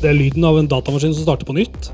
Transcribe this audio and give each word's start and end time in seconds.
Det 0.00 0.08
er 0.08 0.16
lyden 0.16 0.44
av 0.48 0.56
en 0.56 0.68
datamaskin 0.68 1.12
som 1.12 1.26
starter 1.26 1.44
på 1.44 1.52
nytt. 1.52 1.90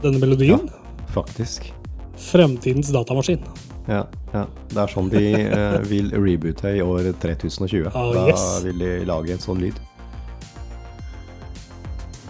Denne 0.00 0.16
melodien. 0.22 0.62
Ja, 0.70 1.04
Faktisk. 1.12 1.72
Fremtidens 2.16 2.88
datamaskin. 2.92 3.42
Ja, 3.86 4.06
ja. 4.32 4.46
Det 4.72 4.80
er 4.80 4.90
sånn 4.90 5.10
de 5.12 5.20
eh, 5.44 5.76
vil 5.90 6.08
reboote 6.16 6.72
i 6.72 6.80
år 6.80 7.10
3020. 7.20 7.90
Ah, 7.92 8.08
da 8.16 8.24
yes. 8.30 8.46
vil 8.64 8.80
de 8.80 8.94
lage 9.08 9.36
en 9.36 9.44
sånn 9.44 9.60
lyd. 9.60 9.76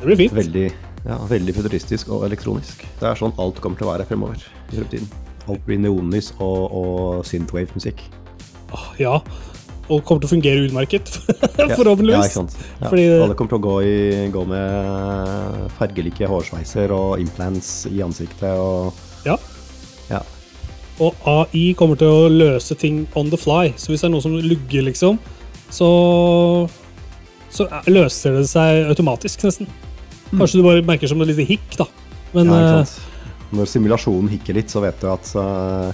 Det 0.00 0.04
blir 0.04 0.18
fint. 0.24 0.34
Veldig, 0.36 0.66
ja, 1.06 1.20
veldig 1.30 1.54
futuristisk 1.56 2.10
og 2.12 2.26
elektronisk. 2.26 2.82
Det 2.98 3.08
er 3.08 3.22
sånn 3.22 3.34
alt 3.42 3.62
kommer 3.62 3.78
til 3.78 3.86
å 3.86 3.94
være 3.94 4.08
fremover 4.10 4.42
i 4.42 4.80
fremtiden. 4.80 5.08
Alt 5.46 5.62
blir 5.68 5.78
neonlys 5.78 6.32
og, 6.42 6.74
og 6.74 7.26
synthwave-musikk. 7.30 8.02
Ah, 8.74 8.90
Ja. 8.98 9.20
Og 9.88 10.00
kommer 10.04 10.20
til 10.24 10.26
å 10.28 10.32
fungere 10.34 10.64
utmerket, 10.66 11.08
forhåpentligvis. 11.78 12.36
Ja? 12.36 12.42
Ja. 12.82 12.88
Fordi 12.90 13.04
Alle 13.22 13.34
kommer 13.38 13.52
til 13.52 13.58
å 13.60 13.64
gå, 13.66 13.74
i, 13.86 14.30
gå 14.34 14.42
med 14.50 15.68
fargelike 15.78 16.26
hårsveiser 16.30 16.90
og 16.96 17.20
implants 17.22 17.86
i 17.92 18.00
ansiktet 18.02 18.50
og 18.58 18.92
Ja. 19.26 19.36
Ja. 20.10 20.20
Og 20.98 21.14
AI 21.28 21.72
kommer 21.78 21.98
til 22.00 22.08
å 22.08 22.28
løse 22.32 22.74
ting 22.80 23.04
on 23.14 23.30
the 23.30 23.36
fly. 23.38 23.70
Så 23.76 23.92
hvis 23.92 24.00
det 24.02 24.08
er 24.08 24.14
noe 24.16 24.24
som 24.24 24.34
lugger, 24.40 24.82
liksom, 24.88 25.18
så 25.70 25.90
Så 27.52 27.66
er- 27.70 27.86
løser 27.92 28.34
det 28.40 28.48
seg 28.50 28.88
automatisk, 28.90 29.44
nesten. 29.46 29.66
Kanskje 30.32 30.58
du 30.58 30.62
bare 30.66 30.82
merker 30.82 31.06
som 31.08 31.20
et 31.22 31.28
lite 31.30 31.46
hikk, 31.46 31.76
da. 31.78 31.84
Men 32.34 32.48
Mm. 32.48 32.52
ja, 32.52 32.80
eh? 32.80 32.86
Når 33.54 33.66
simulasjonen 33.70 34.28
hikker 34.28 34.54
litt, 34.54 34.68
så 34.68 34.80
vet 34.82 34.98
du 35.00 35.06
at 35.06 35.30
uh, 35.36 35.92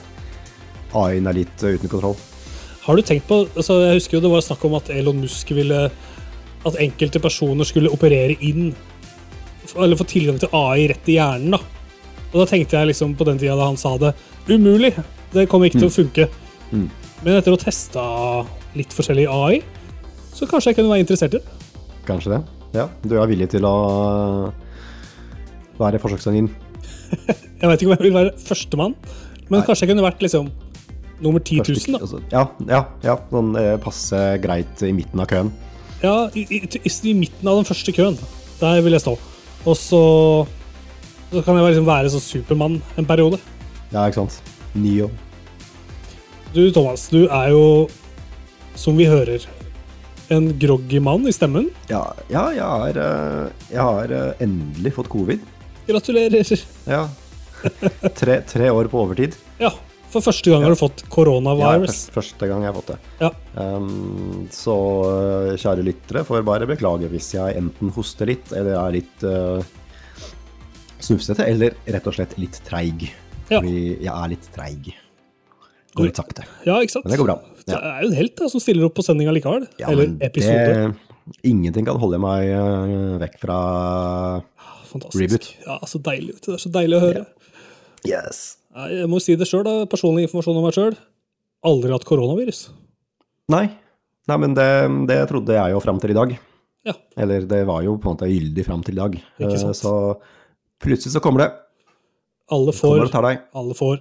AI-en 0.95 1.27
er 1.29 1.33
litt 1.35 1.63
eh, 1.63 1.75
uten 1.77 1.89
kontroll. 1.93 2.17
Har 2.83 2.99
du 2.99 3.03
tenkt 3.07 3.29
på 3.29 3.45
altså 3.47 3.79
Jeg 3.85 4.01
husker 4.01 4.17
jo 4.19 4.23
det 4.25 4.33
var 4.33 4.43
snakk 4.45 4.65
om 4.67 4.75
at 4.79 4.91
Elon 4.91 5.21
Musk 5.23 5.53
ville 5.55 5.85
At 6.67 6.79
enkelte 6.83 7.23
personer 7.23 7.69
skulle 7.69 7.93
operere 7.95 8.35
inn 8.43 8.73
Eller 9.77 9.99
få 9.99 10.07
tilgang 10.11 10.41
til 10.43 10.51
AI 10.57 10.89
rett 10.91 11.11
i 11.11 11.19
hjernen, 11.19 11.55
da. 11.55 11.61
Og 12.33 12.41
da 12.41 12.49
tenkte 12.49 12.79
jeg 12.79 12.91
liksom 12.91 13.15
på 13.19 13.27
den 13.29 13.39
tida 13.41 13.55
da 13.59 13.69
han 13.71 13.79
sa 13.81 13.95
det 14.01 14.15
Umulig! 14.51 14.95
Det 15.33 15.47
kommer 15.49 15.71
ikke 15.71 15.79
til 15.81 15.89
å 15.89 15.95
funke. 15.95 16.27
Mm. 16.73 16.89
Men 17.23 17.37
etter 17.39 17.55
å 17.55 17.57
ha 17.57 17.63
testa 17.63 18.03
litt 18.77 18.93
forskjellig 18.93 19.29
AI, 19.31 19.61
så 20.35 20.49
kanskje 20.51 20.73
jeg 20.73 20.79
kunne 20.81 20.91
være 20.91 21.05
interessert 21.05 21.37
i 21.37 21.39
det. 21.39 21.71
Kanskje 22.05 22.35
det? 22.35 22.41
Ja, 22.75 22.89
du 23.07 23.15
er 23.17 23.31
villig 23.31 23.49
til 23.55 23.65
å 23.65 23.73
være 25.79 26.01
forsøkskanin? 26.03 26.51
Jeg 27.63 27.71
vet 27.71 27.79
ikke 27.79 27.93
om 27.93 27.95
jeg 27.95 28.03
vil 28.03 28.15
være 28.17 28.31
førstemann, 28.43 28.95
men 29.47 29.61
Nei. 29.61 29.65
kanskje 29.69 29.85
jeg 29.85 29.93
kunne 29.93 30.03
vært 30.03 30.23
liksom 30.25 30.49
nummer 31.21 31.41
10 31.41 31.63
000, 31.69 31.95
da. 31.95 32.01
Altså, 32.01 32.23
ja, 32.33 32.47
ja, 32.69 32.81
ja. 33.05 33.19
Sånn 33.31 33.53
eh, 33.59 33.75
passe 33.83 34.23
greit 34.43 34.83
i 34.87 34.93
midten 34.97 35.23
av 35.23 35.29
køen. 35.31 35.53
Ja, 36.03 36.17
i, 36.35 36.47
i, 36.51 36.63
i, 36.67 37.15
midten 37.15 37.49
av 37.49 37.61
den 37.61 37.69
første 37.69 37.95
køen. 37.95 38.19
Der 38.59 38.81
vil 38.83 38.97
jeg 38.97 39.05
stå. 39.05 39.17
Og 39.63 39.77
så, 39.79 40.03
så 41.31 41.43
kan 41.47 41.59
jeg 41.59 41.73
liksom 41.73 41.87
være 41.87 42.11
sånn 42.15 42.25
Supermann 42.25 42.81
en 42.99 43.09
periode. 43.09 43.39
Ja, 43.93 44.07
ikke 44.07 44.23
sant? 44.23 44.41
Neo. 44.75 45.11
Du, 46.53 46.65
Thomas, 46.75 47.07
du 47.13 47.27
er 47.27 47.53
jo, 47.53 47.65
som 48.77 48.99
vi 48.99 49.07
hører, 49.09 49.47
en 50.33 50.51
groggy 50.59 51.01
mann 51.03 51.29
i 51.29 51.35
stemmen. 51.35 51.71
Ja, 51.91 52.03
ja 52.33 52.49
jeg 52.57 52.67
har, 52.67 52.99
eh, 53.05 53.69
jeg 53.71 53.83
har 53.83 54.17
eh, 54.19 54.45
endelig 54.45 54.95
fått 54.99 55.11
covid. 55.13 55.43
Gratulerer. 55.89 56.53
Ja. 56.89 57.07
Tre, 58.19 58.41
tre 58.49 58.71
år 58.75 58.91
på 58.91 59.05
overtid. 59.05 59.37
Ja, 59.63 59.71
for 60.13 60.25
første 60.25 60.53
gang 60.53 60.65
har 60.65 60.75
du 60.75 60.79
fått 60.79 61.05
koronavirus. 61.13 62.01
Ja, 62.09 62.15
første, 62.15 62.49
gang 62.51 62.65
jeg 62.65 62.73
har 62.73 62.77
fått 62.77 62.91
det. 62.93 62.99
Ja. 63.23 63.31
Um, 63.57 64.49
så 64.53 64.77
eh, 65.09 65.53
kjære 65.61 65.87
lyttere 65.87 66.25
får 66.29 66.45
bare 66.47 66.69
beklage 66.69 67.09
hvis 67.13 67.33
jeg 67.35 67.57
enten 67.61 67.93
hoster 67.97 68.29
litt, 68.29 68.53
eller 68.57 68.77
er 68.77 68.97
litt 68.99 69.25
uh, 69.25 69.63
snufsete, 71.03 71.47
eller 71.49 71.77
rett 71.97 72.11
og 72.11 72.17
slett 72.19 72.37
litt 72.41 72.61
treig. 72.67 73.09
Ja. 73.49 73.59
Fordi 73.59 73.79
jeg 74.05 74.13
er 74.13 74.33
litt 74.33 74.51
treig. 74.55 74.93
Går 75.97 76.09
litt 76.09 76.21
sakte. 76.21 76.45
Ja, 76.65 76.79
ikke 76.81 76.97
sant? 76.99 77.07
Men 77.07 77.17
det 77.17 77.21
går 77.21 77.33
bra. 77.33 77.39
Det 77.67 77.79
er 77.79 78.05
jo 78.05 78.13
en 78.13 78.19
helt 78.19 78.37
da, 78.39 78.49
som 78.53 78.63
stiller 78.63 78.89
opp 78.89 78.97
på 78.97 79.05
sendinga 79.07 79.35
likevel. 79.37 79.67
Ja, 79.81 79.91
Eller 79.93 80.15
episode. 80.25 80.89
Det, 80.93 81.37
ingenting 81.47 81.87
kan 81.89 82.01
holde 82.01 82.21
meg 82.23 82.49
uh, 82.53 83.19
vekk 83.23 83.39
fra 83.45 83.61
Fantastisk. 84.93 85.21
reboot. 85.21 85.53
Ja, 85.67 85.79
så 85.89 86.01
deilig. 86.05 86.41
Det 86.45 86.57
er 86.57 86.65
så 86.65 86.73
deilig 86.73 86.99
å 86.99 87.07
høre. 87.07 87.25
Yes. 88.09 88.43
Jeg 88.73 89.09
må 89.11 89.19
si 89.21 89.35
det 89.37 89.49
sjøl. 89.49 89.67
Personlig 89.93 90.27
informasjon 90.29 90.57
om 90.59 90.65
meg 90.67 90.77
sjøl. 90.77 90.95
Aldri 91.69 91.93
hatt 91.93 92.07
koronavirus. 92.09 92.65
Nei. 93.53 93.67
Nei, 94.31 94.37
men 94.39 94.55
det, 94.55 94.69
det 95.11 95.19
trodde 95.31 95.55
jeg 95.57 95.75
jo 95.75 95.81
fram 95.83 95.99
til 96.03 96.15
i 96.15 96.17
dag. 96.17 96.33
Ja. 96.87 96.95
Eller 97.21 97.45
det 97.47 97.61
var 97.69 97.83
jo 97.87 97.97
på 98.01 98.09
en 98.11 98.17
måte 98.17 98.29
gyldig 98.31 98.65
fram 98.67 98.81
til 98.87 98.97
i 98.97 99.03
dag. 99.03 99.19
Ikke 99.39 99.53
Eh, 99.55 99.61
sant. 99.61 99.77
Så 99.79 99.93
plutselig 100.83 101.13
så 101.15 101.21
kommer 101.23 101.45
det. 101.45 101.51
Alle 102.53 102.73
får. 102.75 103.05
Det. 103.13 103.35
Alle 103.55 103.75
får. 103.79 104.01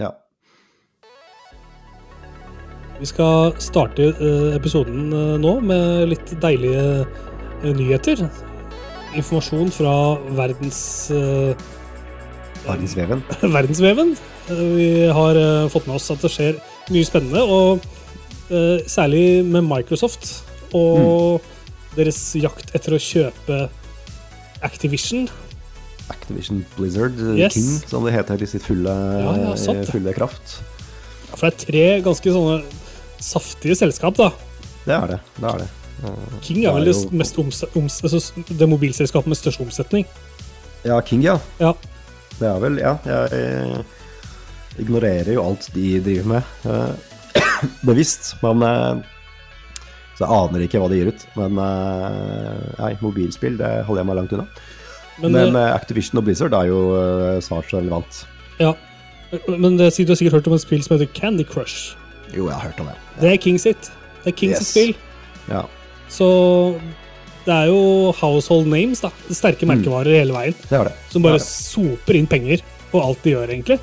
Ja. 0.00 0.12
Vi 3.00 3.06
skal 3.10 3.52
starte 3.60 4.10
eh, 4.14 4.54
episoden 4.56 5.10
eh, 5.12 5.34
nå 5.42 5.58
med 5.60 6.08
litt 6.14 6.32
deilige 6.40 7.04
nyheter. 7.66 8.22
Informasjon 9.16 9.70
fra 9.72 9.92
verdens 10.36 10.80
Verdensveven. 12.66 13.22
verdensveven. 13.56 14.14
Vi 14.48 14.88
har 15.14 15.38
eh, 15.40 15.68
fått 15.72 15.86
med 15.88 15.96
oss 15.98 16.10
at 16.14 16.22
det 16.24 16.30
skjer 16.34 16.58
mye 16.94 17.06
spennende, 17.08 17.42
og 17.42 17.84
eh, 18.50 18.82
særlig 18.90 19.44
med 19.46 19.64
Microsoft 19.66 20.42
og 20.76 21.40
deres 21.96 22.18
jakt 22.36 22.74
etter 22.76 22.96
å 22.96 23.00
kjøpe 23.00 23.60
Activision. 24.66 25.26
Activision 26.10 26.62
Blizzard 26.76 27.18
eh, 27.20 27.38
Yes. 27.44 27.54
King, 27.56 27.70
som 27.90 28.04
det 28.06 28.14
heter 28.16 28.42
i 28.42 28.48
sitt 28.50 28.64
fulle, 28.66 28.92
Ja, 29.22 29.32
ja, 29.44 29.54
sant 29.60 29.88
fulle 29.90 30.14
kraft. 30.16 30.58
For 31.36 31.46
det 31.48 31.52
er 31.52 31.64
tre 31.66 31.86
ganske 32.06 32.32
sånne 32.34 32.60
saftige 33.22 33.74
selskap, 33.78 34.16
da. 34.18 34.30
Det 34.86 34.94
er 34.94 35.10
det. 35.16 35.18
Det 35.40 35.50
er 35.50 35.64
det. 35.64 35.70
King 36.44 36.62
er 36.68 36.74
vel 36.76 36.84
det 36.86 36.92
det, 36.92 36.96
er 37.00 37.06
jo- 37.08 37.18
mest 37.22 37.38
omse- 37.40 37.68
oms- 37.78 38.02
altså, 38.04 38.20
det 38.52 38.68
mobilselskapet 38.68 39.30
med 39.32 39.38
størst 39.40 39.62
omsetning. 39.64 40.04
Ja, 40.86 41.00
King, 41.02 41.22
ja. 41.24 41.38
Ja. 41.58 41.72
Det 42.40 42.48
er 42.50 42.58
vel 42.60 42.78
Ja, 42.82 42.94
jeg 43.06 43.32
eh, 43.32 43.76
ignorerer 44.82 45.32
jo 45.36 45.44
alt 45.46 45.68
de 45.74 46.00
driver 46.04 46.26
med. 46.34 46.42
eh, 46.68 47.42
bevisst, 47.88 48.34
men 48.42 48.62
eh, 48.62 49.04
Så 50.16 50.24
jeg 50.24 50.32
aner 50.36 50.64
ikke 50.66 50.80
hva 50.80 50.88
de 50.92 50.98
gir 51.00 51.10
ut. 51.12 51.24
Men 51.36 51.58
nei, 52.78 52.92
mobilspill 53.04 53.58
det 53.60 53.70
holder 53.84 54.00
jeg 54.02 54.08
meg 54.08 54.16
langt 54.20 54.32
unna. 54.36 54.46
Men, 55.20 55.32
Men, 55.32 55.56
Activision 55.72 56.20
og 56.20 56.24
Blizzard 56.24 56.54
er 56.56 56.70
jo 56.70 56.80
svart 57.44 57.68
så 57.70 57.80
relevant. 57.80 58.22
ja. 58.60 58.74
Men 59.50 59.74
det, 59.76 59.88
du 59.98 60.06
har 60.12 60.16
sikkert 60.16 60.36
hørt 60.38 60.46
om 60.46 60.54
et 60.54 60.62
spill 60.62 60.82
som 60.84 60.94
heter 60.96 61.08
Candy 61.12 61.42
Crush. 61.44 61.96
Jo, 62.32 62.46
jeg 62.46 62.54
har 62.54 62.68
hørt 62.70 62.80
om 62.80 62.86
det. 62.86 62.94
Det 63.20 63.32
er 63.32 63.36
King 63.42 63.58
sitt. 63.60 63.88
Det 64.22 64.30
er 64.32 64.36
King 64.38 64.52
Yes. 64.54 64.58
sitt 64.58 64.68
spill. 64.70 64.92
Ja. 65.50 65.64
Så 66.08 66.28
det 67.46 67.54
er 67.54 67.68
jo 67.70 68.10
household 68.18 68.66
names, 68.70 69.00
da. 69.04 69.10
Sterke 69.30 69.66
merkevarer 69.70 70.16
hele 70.18 70.34
veien. 70.34 70.56
Det 70.66 70.80
det. 70.88 70.94
Som 71.12 71.22
bare 71.22 71.38
Det 71.38 71.44
er 71.44 71.46
soper 71.46 72.14
inn 72.18 72.26
penger 72.30 72.58
på 72.90 73.02
alt 73.02 73.22
de 73.22 73.30
gjør, 73.36 73.52
egentlig. 73.54 73.78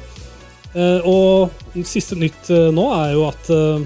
Eh, 0.73 0.99
og 1.07 1.51
siste 1.85 2.15
nytt 2.17 2.49
eh, 2.51 2.71
nå 2.73 2.93
er 2.97 3.11
jo 3.13 3.27
at 3.27 3.49
uh, 3.53 3.81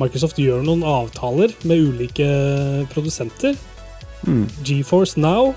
Microsoft 0.00 0.38
gjør 0.42 0.62
noen 0.66 0.82
avtaler 0.86 1.50
med 1.64 1.78
ulike 1.90 2.28
produsenter. 2.92 3.54
Mm. 4.26 4.46
GeForce 4.66 5.20
Now 5.20 5.54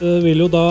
vil 0.00 0.38
jo 0.40 0.48
da 0.50 0.64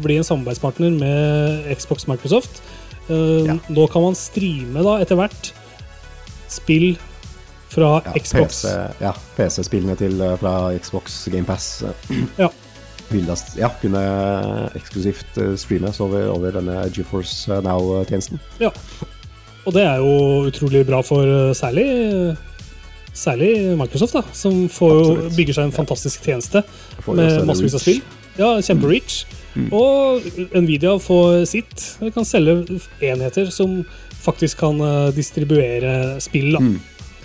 bli 0.00 0.16
en 0.16 0.24
samarbeidspartner 0.24 0.90
med 0.96 1.76
Xbox 1.76 2.06
Microsoft. 2.08 2.62
Ja. 3.10 3.58
Nå 3.68 3.86
kan 3.92 4.02
man 4.06 4.16
streame 4.16 4.80
da 4.86 4.94
etter 5.02 5.16
hvert 5.18 5.50
spill 6.48 6.96
fra 7.68 8.02
Ja, 8.04 8.12
Xbox. 8.16 8.62
PC, 8.62 8.72
ja, 9.02 9.12
PC-spillene 9.36 9.96
til, 9.98 10.20
eh, 10.22 10.36
fra 10.40 10.72
Xbox 10.78 11.28
GamePass 11.32 11.84
Ja. 12.38 12.48
ja, 13.56 13.70
kunne 13.80 14.02
eksklusivt 14.76 15.38
eh, 15.38 15.54
streames 15.56 16.00
over, 16.00 16.28
over 16.32 16.52
denne 16.58 16.90
GeForce 16.92 17.48
eh, 17.52 17.62
Now-tjenesten. 17.64 18.40
Ja. 18.60 18.70
Og 19.66 19.74
det 19.76 19.84
er 19.84 20.00
jo 20.00 20.48
utrolig 20.48 20.86
bra 20.88 21.02
for 21.04 21.52
særlig 21.54 22.36
Særlig 23.18 23.74
Microsoft, 23.74 24.14
da, 24.14 24.20
som 24.32 24.68
får 24.70 25.32
bygger 25.34 25.56
seg 25.56 25.64
en 25.66 25.72
fantastisk 25.74 26.22
tjeneste 26.22 26.60
Får 27.02 27.16
med 27.18 27.40
massevis 27.48 27.74
av 27.74 27.80
spill. 27.82 27.98
Ja, 28.38 28.52
kjempereach. 28.62 29.24
Mm. 29.56 29.64
Og 29.74 30.28
Nvidia 30.54 30.92
får 31.02 31.40
sitt. 31.50 31.82
De 31.98 32.12
kan 32.14 32.28
selge 32.28 32.78
enheter 33.02 33.50
som 33.50 33.80
faktisk 34.22 34.60
kan 34.62 34.78
distribuere 35.16 36.20
spill. 36.22 36.52
da. 36.54 36.62
Mm. 36.62 36.78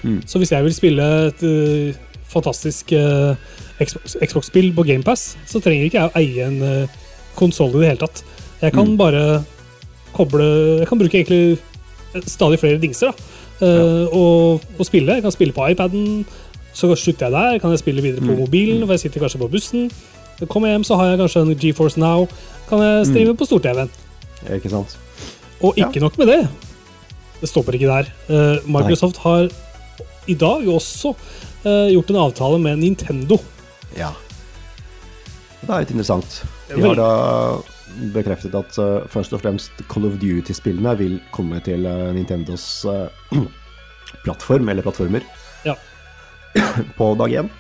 Mm. 0.03 0.21
Så 0.27 0.37
hvis 0.41 0.51
jeg 0.51 0.63
vil 0.63 0.73
spille 0.75 1.03
et 1.27 1.43
uh, 1.43 1.93
fantastisk 2.27 2.91
uh, 2.91 3.35
Xbox- 3.79 4.17
Xbox-spill 4.25 4.73
på 4.75 4.83
GamePass, 4.87 5.37
så 5.47 5.59
trenger 5.63 5.85
ikke 5.87 5.99
jeg 6.01 6.09
å 6.11 6.17
eie 6.19 6.47
en 6.47 6.61
uh, 6.61 6.87
konsoll 7.35 7.69
i 7.77 7.79
det 7.83 7.87
hele 7.93 8.03
tatt. 8.07 8.23
Jeg 8.61 8.73
kan 8.73 8.87
Mm. 8.93 8.97
bare 8.97 9.43
koble 10.13 10.79
Jeg 10.79 10.87
kan 10.87 10.99
bruke 10.99 11.17
egentlig 11.17 11.57
stadig 12.29 12.59
flere 12.61 12.77
dingser 12.79 13.09
da, 13.09 13.13
eh, 13.65 14.05
og, 14.13 14.61
og 14.77 14.85
spille. 14.85 15.15
Jeg 15.17 15.23
kan 15.25 15.31
spille 15.31 15.53
på 15.53 15.65
iPaden, 15.71 16.25
Så 16.73 16.95
slutter 16.95 17.27
jeg 17.27 17.31
der, 17.33 17.59
kan 17.59 17.69
jeg 17.69 17.79
spille 17.79 18.01
videre 18.01 18.21
på 18.21 18.33
Mm. 18.33 18.39
mobilen, 18.39 18.81
for 18.85 18.93
jeg 18.93 18.99
sitter 18.99 19.19
kanskje 19.21 19.37
på 19.39 19.47
bussen. 19.51 19.91
Kommer 20.49 20.67
jeg 20.69 20.75
hjem, 20.79 20.83
så 20.83 20.95
har 20.97 21.05
jeg 21.11 21.19
kanskje 21.19 21.41
en 21.41 21.55
GeForce 21.55 21.97
Now. 21.99 22.27
Kan 22.69 22.79
jeg 22.81 23.05
streame 23.07 23.35
på 23.37 23.45
stor-TV-en. 23.45 23.89
Ikke 24.55 24.69
sant? 24.69 24.97
Og 25.61 25.73
ikke 25.77 25.99
nok 26.01 26.17
med 26.17 26.27
det. 26.27 26.47
Det 27.41 27.49
stopper 27.49 27.73
ikke 27.73 27.87
der. 27.91 28.05
Eh, 28.29 28.57
Microsoft 28.65 29.17
har 29.17 29.49
i 30.27 30.35
dag 30.39 30.67
også 30.71 31.13
eh, 31.65 31.89
gjort 31.93 32.09
en 32.13 32.19
avtale 32.27 32.59
med 32.63 32.79
Nintendo. 32.83 33.37
Ja. 33.97 34.11
Det 35.63 35.69
er 35.69 35.83
litt 35.85 35.93
interessant. 35.95 36.41
Er 36.69 36.75
De 36.79 36.87
har 36.89 36.97
da 36.99 37.09
bekreftet 38.13 38.55
at 38.57 38.77
uh, 38.81 39.03
først 39.11 39.35
og 39.35 39.43
fremst 39.43 39.83
Call 39.91 40.07
of 40.09 40.15
Duty-spillene 40.21 40.95
vil 40.97 41.19
komme 41.35 41.59
til 41.63 41.85
uh, 41.85 42.09
Nintendos 42.15 42.65
uh, 42.89 43.05
plattform, 44.25 44.69
eller 44.73 44.81
plattformer, 44.85 45.21
Ja. 45.67 45.75
på 46.97 47.11
dag 47.21 47.35
én. 47.43 47.51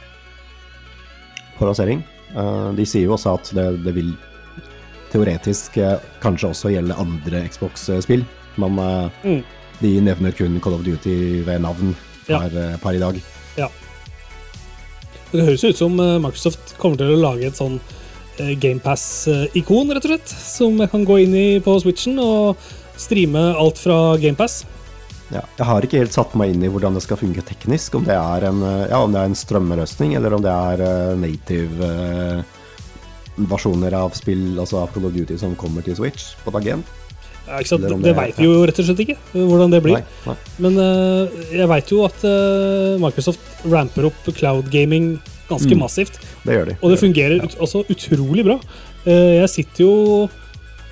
På 1.59 1.67
lansering. 1.69 2.01
De 2.73 2.85
sier 2.89 3.05
jo 3.05 3.13
også 3.13 3.35
at 3.37 3.51
det, 3.53 3.63
det 3.85 3.91
vil 3.93 4.07
teoretisk 5.13 5.75
kanskje 6.23 6.49
også 6.49 6.71
gjelde 6.73 6.95
andre 6.97 7.43
Xbox-spill, 7.53 8.23
men 8.57 8.79
Mm. 9.23 9.43
de 9.83 9.91
nevner 10.01 10.33
kun 10.33 10.57
Call 10.63 10.73
of 10.79 10.81
Duty 10.85 11.43
ved 11.45 11.61
navn. 11.61 11.93
Per, 12.27 12.53
ja. 12.53 12.77
per 12.81 12.97
i 12.97 13.01
dag. 13.03 13.23
Det 15.33 15.41
høres 15.47 15.63
ut 15.65 15.79
som 15.79 15.97
eh, 15.97 16.19
Microsoft 16.21 16.75
kommer 16.77 16.99
til 16.99 17.15
å 17.15 17.21
lage 17.21 17.49
et 17.49 17.57
sånn 17.57 17.79
GamePass-ikon, 18.33 19.91
rett 19.93 20.05
og 20.05 20.11
slett. 20.13 20.29
Som 20.29 20.79
jeg 20.81 20.89
kan 20.89 21.05
gå 21.05 21.19
inn 21.23 21.33
i 21.37 21.47
på 21.61 21.73
Switchen 21.81 22.17
og 22.21 22.61
streame 23.01 23.51
alt 23.57 23.81
fra 23.81 24.15
GamePass. 24.21 24.63
Ja, 25.33 25.41
jeg 25.57 25.65
har 25.65 25.85
ikke 25.85 26.01
helt 26.01 26.13
satt 26.13 26.33
meg 26.37 26.51
inn 26.53 26.65
i 26.65 26.69
hvordan 26.69 26.97
det 26.97 27.01
skal 27.05 27.17
fungere 27.17 27.45
teknisk. 27.47 27.95
Om 27.97 28.05
det 28.05 28.17
er 28.17 28.49
en, 28.49 28.61
eh, 28.61 28.89
ja, 28.91 28.99
om 29.01 29.13
det 29.13 29.21
er 29.21 29.31
en 29.31 29.37
strømmeløsning, 29.37 30.13
eller 30.19 30.37
om 30.37 30.43
det 30.45 30.53
er 30.53 30.83
eh, 30.85 31.13
native 31.17 31.89
eh, 31.89 32.43
versjoner 33.49 33.95
av 33.97 34.13
spill, 34.17 34.51
altså 34.59 34.83
av 34.83 34.93
Call 34.93 35.09
of 35.09 35.15
Duty 35.15 35.39
som 35.41 35.57
kommer 35.57 35.85
til 35.85 35.97
Switch 35.97 36.35
på 36.43 36.53
dag 36.53 36.75
én. 36.75 36.85
Ja, 37.47 37.57
ikke 37.59 37.67
sant? 37.73 37.81
Det 37.83 38.01
det- 38.03 38.15
veit 38.15 38.37
vi 38.39 38.45
jo 38.47 38.65
rett 38.65 38.79
og 38.79 38.85
slett 38.87 38.99
ikke, 39.03 39.17
hvordan 39.33 39.71
det 39.71 39.81
blir. 39.83 39.97
Nei, 39.99 40.03
nei. 40.25 40.35
Men 40.63 40.77
uh, 40.79 41.27
jeg 41.51 41.67
veit 41.67 41.89
jo 41.91 42.03
at 42.05 42.23
uh, 42.23 42.97
Microsoft 43.03 43.39
ramper 43.67 44.05
opp 44.07 44.29
cloud 44.37 44.69
gaming 44.71 45.19
ganske 45.49 45.73
Mm. 45.75 45.79
massivt. 45.83 46.19
Det 46.45 46.55
gjør 46.55 46.65
de. 46.71 46.77
Og 46.81 46.89
det 46.93 46.99
fungerer 47.01 47.35
Ja. 47.37 47.43
ut, 47.43 47.55
også 47.59 47.83
utrolig 47.91 48.45
bra. 48.45 48.55
Uh, 49.05 49.41
jeg 49.43 49.49
sitter 49.49 49.83
jo 49.83 50.29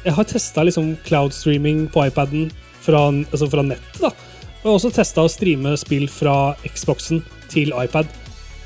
Jeg 0.04 0.14
har 0.14 0.24
testa 0.26 0.64
liksom 0.66 0.98
cloud 1.06 1.32
streaming 1.32 1.88
på 1.88 2.02
iPaden 2.08 2.52
fra, 2.82 3.12
altså 3.32 3.48
fra 3.48 3.62
nettet. 3.62 4.02
da. 4.02 4.08
Og 4.08 4.64
jeg 4.64 4.72
har 4.72 4.74
også 4.80 4.92
testa 4.96 5.22
å 5.22 5.30
streame 5.30 5.78
spill 5.78 6.08
fra 6.10 6.56
Xboxen 6.66 7.24
til 7.50 7.70
iPad. 7.78 8.08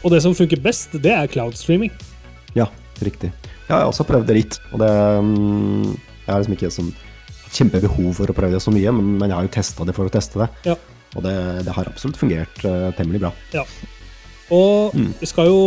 Og 0.03 0.11
det 0.11 0.21
som 0.23 0.33
funker 0.33 0.61
best, 0.63 0.91
det 0.93 1.11
er 1.11 1.27
cloud 1.27 1.53
streaming. 1.57 1.91
Ja, 2.55 2.67
riktig. 3.01 3.33
Ja, 3.67 3.79
jeg 3.79 3.83
har 3.83 3.91
også 3.91 4.05
prøvd 4.07 4.25
det 4.27 4.35
litt, 4.35 4.59
og 4.71 4.79
det 4.79 4.89
um, 4.89 5.97
har 6.25 6.39
liksom 6.39 6.53
ikke 6.55 6.71
sånn 6.71 6.93
kjempebehov 7.55 8.13
for 8.19 8.31
å 8.31 8.35
prøve 8.35 8.57
det 8.57 8.63
så 8.63 8.73
mye, 8.73 8.93
men, 8.95 9.15
men 9.19 9.31
jeg 9.31 9.37
har 9.39 9.47
jo 9.47 9.53
testa 9.55 9.87
det 9.87 9.95
for 9.97 10.09
å 10.09 10.13
teste 10.13 10.41
det. 10.43 10.49
Ja. 10.67 10.75
Og 11.15 11.23
det, 11.23 11.35
det 11.63 11.75
har 11.75 11.87
absolutt 11.87 12.19
fungert 12.19 12.63
uh, 12.67 12.89
temmelig 12.97 13.23
bra. 13.23 13.31
Og 14.53 14.93
Mm. 14.93 15.07
vi 15.17 15.25
skal 15.25 15.47
jo, 15.49 15.61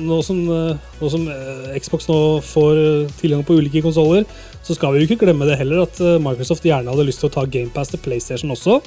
nå 0.00 0.22
som, 0.24 0.38
eh, 0.48 0.78
nå 0.96 1.08
som 1.12 1.26
eh, 1.28 1.74
Xbox 1.76 2.06
nå 2.08 2.40
får 2.40 2.78
tilgang 3.18 3.42
på 3.44 3.58
ulike 3.58 3.82
konsoller, 3.84 4.24
så 4.64 4.72
skal 4.72 4.94
vi 4.94 5.02
jo 5.02 5.08
ikke 5.10 5.26
glemme 5.26 5.44
det 5.44 5.58
heller 5.60 5.82
at 5.82 6.00
Microsoft 6.24 6.64
gjerne 6.64 6.88
hadde 6.88 7.04
lyst 7.04 7.20
til 7.20 7.28
å 7.28 7.34
ta 7.34 7.44
GamePass 7.44 7.92
til 7.92 8.00
PlayStation 8.00 8.54
også. 8.54 8.78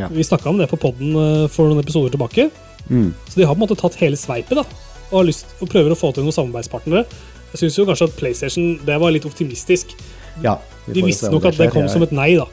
Ja. 0.00 0.08
Vi 0.10 0.26
snakka 0.26 0.50
om 0.50 0.58
det 0.58 0.66
på 0.72 0.80
poden 0.82 1.14
for 1.46 1.70
noen 1.70 1.78
episoder 1.78 2.10
tilbake. 2.10 2.48
Mm. 2.90 3.12
Så 3.28 3.38
de 3.38 3.46
har 3.46 3.54
på 3.54 3.62
en 3.62 3.68
måte 3.68 3.78
tatt 3.78 4.00
hele 4.02 4.18
sveipet 4.18 4.58
da, 4.58 4.64
og, 5.12 5.14
har 5.14 5.28
lyst, 5.30 5.54
og 5.60 5.70
prøver 5.70 5.94
å 5.94 6.00
få 6.00 6.10
til 6.16 6.26
noen 6.26 6.34
samarbeidspartnere. 6.34 7.04
Jeg 7.52 7.62
syns 7.62 7.78
kanskje 7.86 8.08
at 8.08 8.18
PlayStation 8.18 8.74
det 8.82 8.98
var 8.98 9.14
litt 9.14 9.28
optimistisk. 9.28 9.94
Ja, 10.40 10.56
vi 10.86 10.96
De 10.96 11.04
visste 11.06 11.30
nok 11.30 11.44
at 11.50 11.58
det 11.60 11.70
kom 11.74 11.82
Jeg- 11.84 11.90
som 11.90 12.02
et 12.02 12.12
nei, 12.12 12.34
da. 12.36 12.46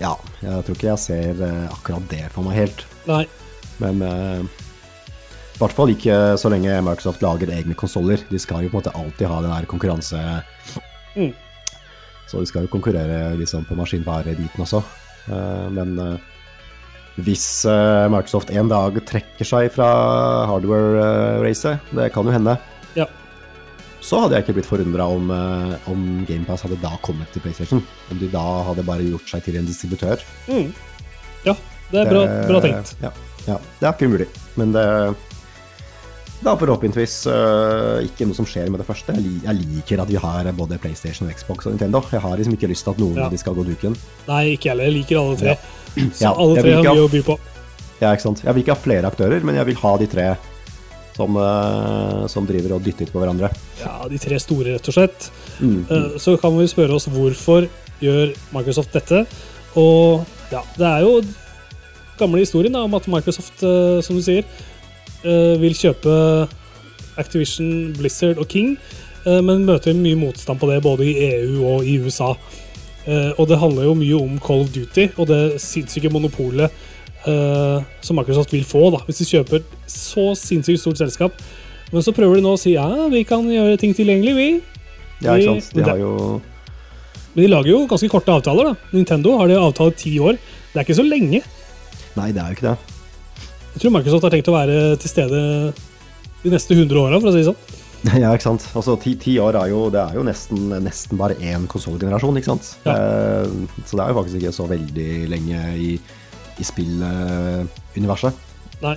Ja, 0.00 0.16
jeg 0.42 0.64
tror 0.66 0.76
ikke 0.76 0.90
jeg 0.90 0.98
ser 0.98 1.40
eh, 1.46 1.64
akkurat 1.70 2.08
det 2.10 2.26
for 2.34 2.42
meg 2.42 2.58
helt. 2.58 2.84
Nei. 3.06 3.24
Men 3.78 4.02
uh, 4.02 4.42
i 5.54 5.58
hvert 5.60 5.74
fall 5.74 5.92
ikke 5.94 6.36
så 6.38 6.50
lenge 6.50 6.82
Microsoft 6.82 7.22
lager 7.22 7.50
egne 7.54 7.76
konsoller. 7.78 8.20
De 8.30 8.38
skal 8.42 8.64
jo 8.64 8.72
på 8.72 8.78
en 8.78 8.82
måte 8.82 8.94
alltid 8.98 9.30
ha 9.30 9.40
den 9.40 9.54
der 9.54 9.70
konkurranse... 9.70 10.20
Mm. 11.14 11.32
Så 12.26 12.40
de 12.40 12.46
skal 12.50 12.64
jo 12.64 12.72
konkurrere 12.72 13.36
liksom 13.38 13.66
på 13.68 13.76
maskinvarebiten 13.78 14.64
også. 14.64 14.82
Uh, 15.28 15.70
men 15.70 15.94
uh, 16.00 16.16
hvis 17.22 17.46
uh, 17.70 18.10
Microsoft 18.10 18.50
en 18.50 18.70
dag 18.72 18.98
trekker 19.06 19.46
seg 19.46 19.70
fra 19.74 19.86
hardware-racet, 20.50 21.92
det 21.94 22.10
kan 22.14 22.26
jo 22.26 22.34
hende. 22.34 22.56
Så 24.04 24.18
hadde 24.20 24.36
jeg 24.36 24.44
ikke 24.44 24.54
blitt 24.58 24.68
forundra 24.68 25.06
om, 25.08 25.30
uh, 25.32 25.90
om 25.90 26.00
GamePass 26.28 26.66
hadde 26.66 26.76
da 26.82 26.90
kommet 27.04 27.30
til 27.32 27.40
PlayStation. 27.44 27.80
Om 28.12 28.18
de 28.20 28.28
da 28.32 28.42
hadde 28.68 28.84
bare 28.84 29.06
gjort 29.08 29.30
seg 29.32 29.44
til 29.46 29.56
en 29.56 29.64
distributør. 29.68 30.20
Mm. 30.50 30.74
Ja, 31.46 31.54
det 31.90 32.02
er 32.02 32.10
bra, 32.12 32.24
Det- 32.28 32.48
bra 32.50 32.60
tenkt. 32.64 32.94
Ja, 33.02 33.10
ja, 33.46 33.56
det 33.80 33.86
er 33.88 33.92
ikke 33.96 34.10
umulig. 34.10 34.28
Men 34.60 34.72
det, 34.76 34.84
det 36.44 36.50
er 36.52 36.60
forhåpentligvis 36.60 37.16
uh, 37.32 38.04
ikke 38.04 38.26
noe 38.28 38.36
som 38.36 38.44
skjer 38.48 38.68
med 38.72 38.82
det 38.82 38.86
første. 38.90 39.14
Jeg, 39.16 39.40
jeg 39.46 39.60
liker 39.62 40.02
at 40.04 40.10
vi 40.12 40.20
har 40.20 40.50
både 40.52 40.76
PlayStation, 40.82 41.30
Xbox 41.32 41.64
og 41.66 41.72
Nintendo. 41.72 42.02
Jeg 42.12 42.20
har 42.20 42.36
liksom 42.36 42.58
ikke 42.58 42.68
lyst 42.74 42.84
til 42.84 42.92
at 42.92 43.00
noen 43.00 43.16
Ja. 43.16 43.26
av 43.30 43.32
de 43.32 43.40
skal 43.40 43.56
gå 43.56 43.64
duken. 43.64 43.96
Nei, 44.28 44.42
ikke 44.58 44.74
heller. 44.74 44.90
Jeg 44.90 44.98
liker 45.00 45.22
alle 45.22 45.36
tre. 45.40 45.56
Så 46.12 46.26
Ja, 46.26 46.34
alle 46.34 46.60
tre 46.60 46.74
har 46.76 46.84
mye 46.92 47.06
å 47.08 47.10
by 47.12 47.22
på. 47.24 47.38
Ja, 48.02 48.10
ikke 48.12 48.26
sant? 48.26 48.42
Jeg 48.44 48.52
vil 48.54 48.62
ikke 48.66 48.74
ha 48.76 48.82
flere 48.84 49.08
aktører, 49.08 49.40
men 49.46 49.54
jeg 49.56 49.66
vil 49.70 49.76
ha 49.80 49.96
de 49.96 50.06
tre 50.10 50.28
som, 51.16 51.36
øh, 51.36 52.28
som 52.28 52.46
driver 52.46 52.74
og 52.76 52.84
dytter 52.84 53.06
på 53.12 53.20
hverandre. 53.22 53.50
Ja, 53.80 54.08
De 54.10 54.18
tre 54.18 54.38
store, 54.42 54.74
rett 54.74 54.88
og 54.88 54.94
slett. 54.96 55.30
Mm, 55.60 55.70
mm. 55.70 55.86
Eh, 55.90 56.18
Så 56.18 56.36
kan 56.40 56.56
vi 56.58 56.66
spørre 56.66 56.94
oss 56.98 57.06
hvorfor 57.06 57.68
gjør 58.02 58.34
Microsoft 58.52 58.92
dette. 58.92 59.24
Og 59.76 60.24
ja, 60.52 60.60
det 60.78 60.86
er 60.86 61.00
jo 61.06 61.22
gamle 62.18 62.38
historien 62.42 62.72
da, 62.74 62.82
om 62.86 62.94
at 62.94 63.06
Microsoft, 63.10 63.62
eh, 63.62 64.00
som 64.02 64.16
du 64.16 64.22
sier, 64.22 64.44
eh, 65.24 65.54
vil 65.60 65.74
kjøpe 65.74 66.48
Activision, 67.16 67.92
Blizzard 67.98 68.38
og 68.38 68.48
King, 68.50 68.76
eh, 69.26 69.40
men 69.40 69.64
møter 69.66 69.94
mye 69.94 70.18
motstand 70.18 70.58
på 70.60 70.68
det 70.70 70.82
både 70.82 71.06
i 71.06 71.14
EU 71.30 71.64
og 71.76 71.84
i 71.86 71.98
USA. 72.02 72.34
Eh, 73.06 73.32
Og 73.38 73.46
det 73.48 73.58
handler 73.60 73.84
jo 73.84 73.94
mye 73.94 74.14
om 74.20 74.38
Call 74.40 74.62
of 74.64 74.70
Duty 74.72 75.08
og 75.18 75.26
det 75.28 75.60
sinnssyke 75.60 76.10
monopolet 76.10 76.70
eh, 77.30 77.84
som 78.04 78.18
Microsoft 78.18 78.52
vil 78.54 78.64
få 78.68 78.88
da, 78.94 79.02
hvis 79.06 79.22
de 79.22 79.28
kjøper 79.32 79.64
så 79.90 80.30
sinnssykt 80.38 80.82
stort 80.82 81.00
selskap. 81.02 81.44
Men 81.92 82.02
så 82.04 82.14
prøver 82.16 82.40
de 82.40 82.44
nå 82.46 82.54
å 82.56 82.60
si 82.60 82.74
ja, 82.74 82.86
vi 83.12 83.22
kan 83.28 83.46
gjøre 83.50 83.78
ting 83.80 83.94
tilgjengelig, 83.96 84.34
vi. 84.38 84.48
Ja, 85.24 85.36
ikke 85.36 85.60
sant? 85.60 85.76
De 85.76 85.84
har 85.86 86.00
jo 86.00 86.40
Men 87.34 87.44
de 87.44 87.50
lager 87.50 87.70
jo 87.72 87.84
ganske 87.90 88.08
korte 88.10 88.34
avtaler. 88.34 88.72
da. 88.72 88.90
Nintendo 88.94 89.36
har 89.40 89.50
de 89.50 89.58
avtale 89.58 89.94
ti 89.98 90.16
år. 90.22 90.38
Det 90.72 90.80
er 90.80 90.86
ikke 90.86 90.98
så 91.00 91.06
lenge. 91.06 91.40
Nei, 92.14 92.28
det 92.34 92.42
er 92.42 92.50
jo 92.50 92.58
ikke 92.58 92.68
det. 92.70 92.76
Jeg 93.74 93.82
tror 93.82 93.94
Microsoft 93.96 94.26
har 94.26 94.34
tenkt 94.34 94.50
å 94.50 94.54
være 94.54 94.76
til 95.02 95.10
stede 95.10 95.40
de 96.44 96.52
neste 96.52 96.76
100 96.76 97.00
åra, 97.00 97.18
for 97.18 97.30
å 97.30 97.34
si 97.34 97.42
det 97.42 97.48
sånn. 97.50 97.80
Ja, 98.20 98.34
ikke 98.34 98.44
sant. 98.50 98.66
Altså, 98.76 98.94
ti, 99.00 99.14
ti 99.16 99.38
år 99.40 99.56
er 99.56 99.70
jo, 99.72 99.86
det 99.92 100.02
er 100.02 100.18
jo 100.18 100.24
nesten, 100.26 100.66
nesten 100.84 101.18
bare 101.18 101.38
én 101.40 101.64
konsollgenerasjon, 101.70 102.36
ikke 102.36 102.50
sant. 102.52 102.74
Ja. 102.84 102.94
Eh, 102.98 103.78
så 103.88 103.96
det 103.96 104.04
er 104.04 104.12
jo 104.12 104.18
faktisk 104.18 104.40
ikke 104.42 104.52
så 104.58 104.66
veldig 104.68 105.08
lenge 105.32 105.62
i, 105.80 105.88
i 106.58 106.64
spilluniverset. 106.64 108.32
Nei. 108.82 108.96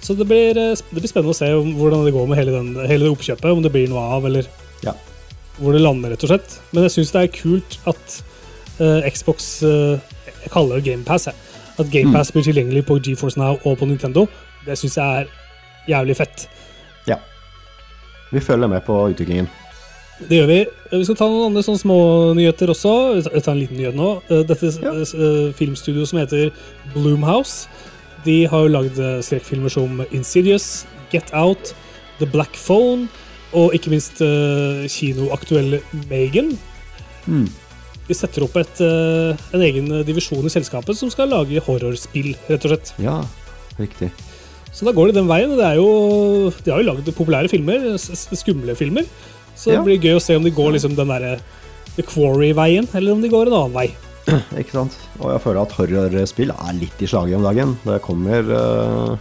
Så 0.00 0.14
det 0.16 0.24
blir, 0.26 0.56
eh, 0.56 0.74
det 0.76 1.00
blir 1.00 1.08
spennende 1.10 1.34
å 1.34 1.36
se 1.36 1.48
hvordan 1.52 2.04
det 2.06 2.12
går 2.14 2.26
med 2.28 2.38
hele, 2.38 2.52
den, 2.56 2.74
hele 2.88 3.04
det 3.04 3.12
oppkjøpet. 3.12 3.50
Om 3.52 3.62
det 3.62 3.72
blir 3.72 3.88
noe 3.88 4.00
av, 4.16 4.24
eller 4.26 4.46
Ja. 4.82 4.94
hvor 5.58 5.72
det 5.72 5.82
lander, 5.82 6.10
rett 6.10 6.24
og 6.24 6.30
slett. 6.30 6.58
Men 6.72 6.84
jeg 6.84 6.90
syns 6.96 7.12
det 7.12 7.22
er 7.22 7.34
kult 7.36 7.78
at 7.86 8.22
uh, 8.80 9.00
Xbox 9.10 9.62
uh, 9.62 9.98
Jeg 10.40 10.50
kaller 10.50 10.80
det 10.80 10.84
GamePass. 10.88 11.28
At 11.28 11.90
GamePass 11.92 12.30
blir 12.32 12.42
tilgjengelig 12.42 12.86
på 12.86 12.96
GeForce 13.02 13.36
Now 13.36 13.58
og 13.64 13.78
på 13.78 13.86
Nintendo. 13.86 14.26
Det 14.64 14.78
syns 14.78 14.96
jeg 14.96 15.04
er 15.04 15.26
jævlig 15.88 16.16
fett. 16.16 16.48
ja. 17.06 17.16
Vi 18.32 18.40
følger 18.40 18.68
med 18.68 18.80
på 18.86 18.94
utviklingen. 19.10 19.48
Det 20.28 20.36
gjør 20.36 20.48
vi. 20.50 20.58
Vi 20.92 21.04
skal 21.06 21.16
ta 21.16 21.26
noen 21.30 21.46
andre 21.50 21.62
sånne 21.64 21.80
små 21.80 21.96
nyheter 22.36 22.70
også. 22.74 22.92
Jeg 23.32 23.42
tar 23.46 23.54
en 23.54 23.60
liten 23.62 23.78
nyhet 23.80 23.96
nå. 23.96 24.10
Eh, 24.28 24.42
Dette 24.46 24.70
Ja. 24.82 24.92
eh, 24.92 25.52
filmstudioet 25.56 26.08
som 26.10 26.18
heter 26.20 26.50
Bloomhouse, 26.94 27.68
de 28.24 28.44
har 28.46 28.66
jo 28.66 28.68
lagd 28.74 28.98
eh, 29.00 29.20
skrekkfilmer 29.24 29.70
som 29.72 30.02
Insidious, 30.12 30.84
Get 31.10 31.30
Out, 31.32 31.72
The 32.18 32.26
Black 32.26 32.52
Phone 32.56 33.08
og 33.56 33.72
ikke 33.74 33.90
minst 33.90 34.20
eh, 34.20 34.84
kinoaktuelle 34.92 35.80
Megan. 36.10 36.52
Mm. 37.26 37.48
De 38.10 38.14
setter 38.14 38.42
opp 38.44 38.56
et, 38.60 38.80
eh, 38.84 39.36
en 39.54 39.62
egen 39.64 39.88
divisjon 40.04 40.44
i 40.44 40.52
selskapet 40.52 40.96
som 40.98 41.10
skal 41.10 41.28
lage 41.32 41.62
horrorspill, 41.64 42.34
rett 42.50 42.64
og 42.66 42.74
slett. 42.74 42.92
Ja, 43.00 43.22
riktig. 43.78 44.10
Så 44.70 44.84
da 44.86 44.92
går 44.94 45.08
de 45.10 45.18
den 45.18 45.26
veien. 45.26 45.50
og 45.50 45.58
Det 45.58 45.66
er 45.66 45.76
jo, 45.80 46.52
de 46.62 46.70
har 46.70 46.82
jo 46.82 46.90
lagd 46.92 47.08
populære 47.16 47.48
filmer, 47.50 47.96
skumle 47.98 48.76
filmer. 48.78 49.04
Så 49.56 49.72
Ja. 49.72 49.78
det 49.80 49.84
blir 49.86 49.98
gøy 50.00 50.16
å 50.16 50.22
se 50.22 50.36
om 50.36 50.44
de 50.44 50.50
går 50.50 50.72
liksom 50.76 50.96
den 50.96 51.08
derre 51.08 51.40
The 51.96 52.02
Quarry-veien, 52.02 52.88
eller 52.94 53.12
om 53.12 53.22
de 53.22 53.28
går 53.28 53.46
en 53.48 53.58
annen 53.58 53.74
vei. 53.74 53.88
Ikke 54.60 54.72
sant? 54.72 54.96
Og 55.18 55.32
jeg 55.32 55.42
føler 55.42 55.62
at 55.62 55.72
horrorspill 55.72 56.50
er 56.54 56.78
litt 56.78 57.02
i 57.02 57.08
slaget 57.10 57.36
om 57.36 57.42
dagen. 57.42 57.76
Det 57.84 58.00
kommer, 58.02 58.40
uh, 58.40 59.16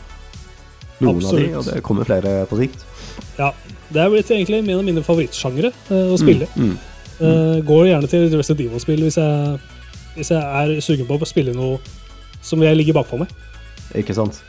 Noen 1.00 1.26
av 1.26 1.36
de, 1.36 1.48
og 1.56 1.66
det 1.66 1.82
kommer 1.84 2.06
flere 2.06 2.46
på 2.46 2.60
sikt. 2.60 2.86
Ja, 3.40 3.54
Det 3.90 4.02
er 4.04 4.10
blitt 4.12 4.30
egentlig 4.30 4.60
en 4.60 4.78
av 4.78 4.86
mine 4.86 5.02
favorittsjangre 5.04 5.72
uh, 5.90 6.14
å 6.14 6.18
spille. 6.20 6.48
Mm, 6.56 6.78
Eh, 7.20 7.58
går 7.68 7.90
gjerne 7.90 8.08
til 8.08 8.30
Resident 8.32 8.62
Evil-spill 8.64 9.02
hvis, 9.04 9.18
hvis 10.16 10.30
jeg 10.32 10.40
er 10.40 10.78
sugen 10.80 11.08
på 11.08 11.18
å 11.20 11.28
spille 11.28 11.52
noe 11.52 11.82
som 12.42 12.62
jeg 12.64 12.78
ligger 12.80 12.96
bakpå 12.96 13.20
med. 13.20 13.34
ikke 13.92 14.16
sant? 14.16 14.40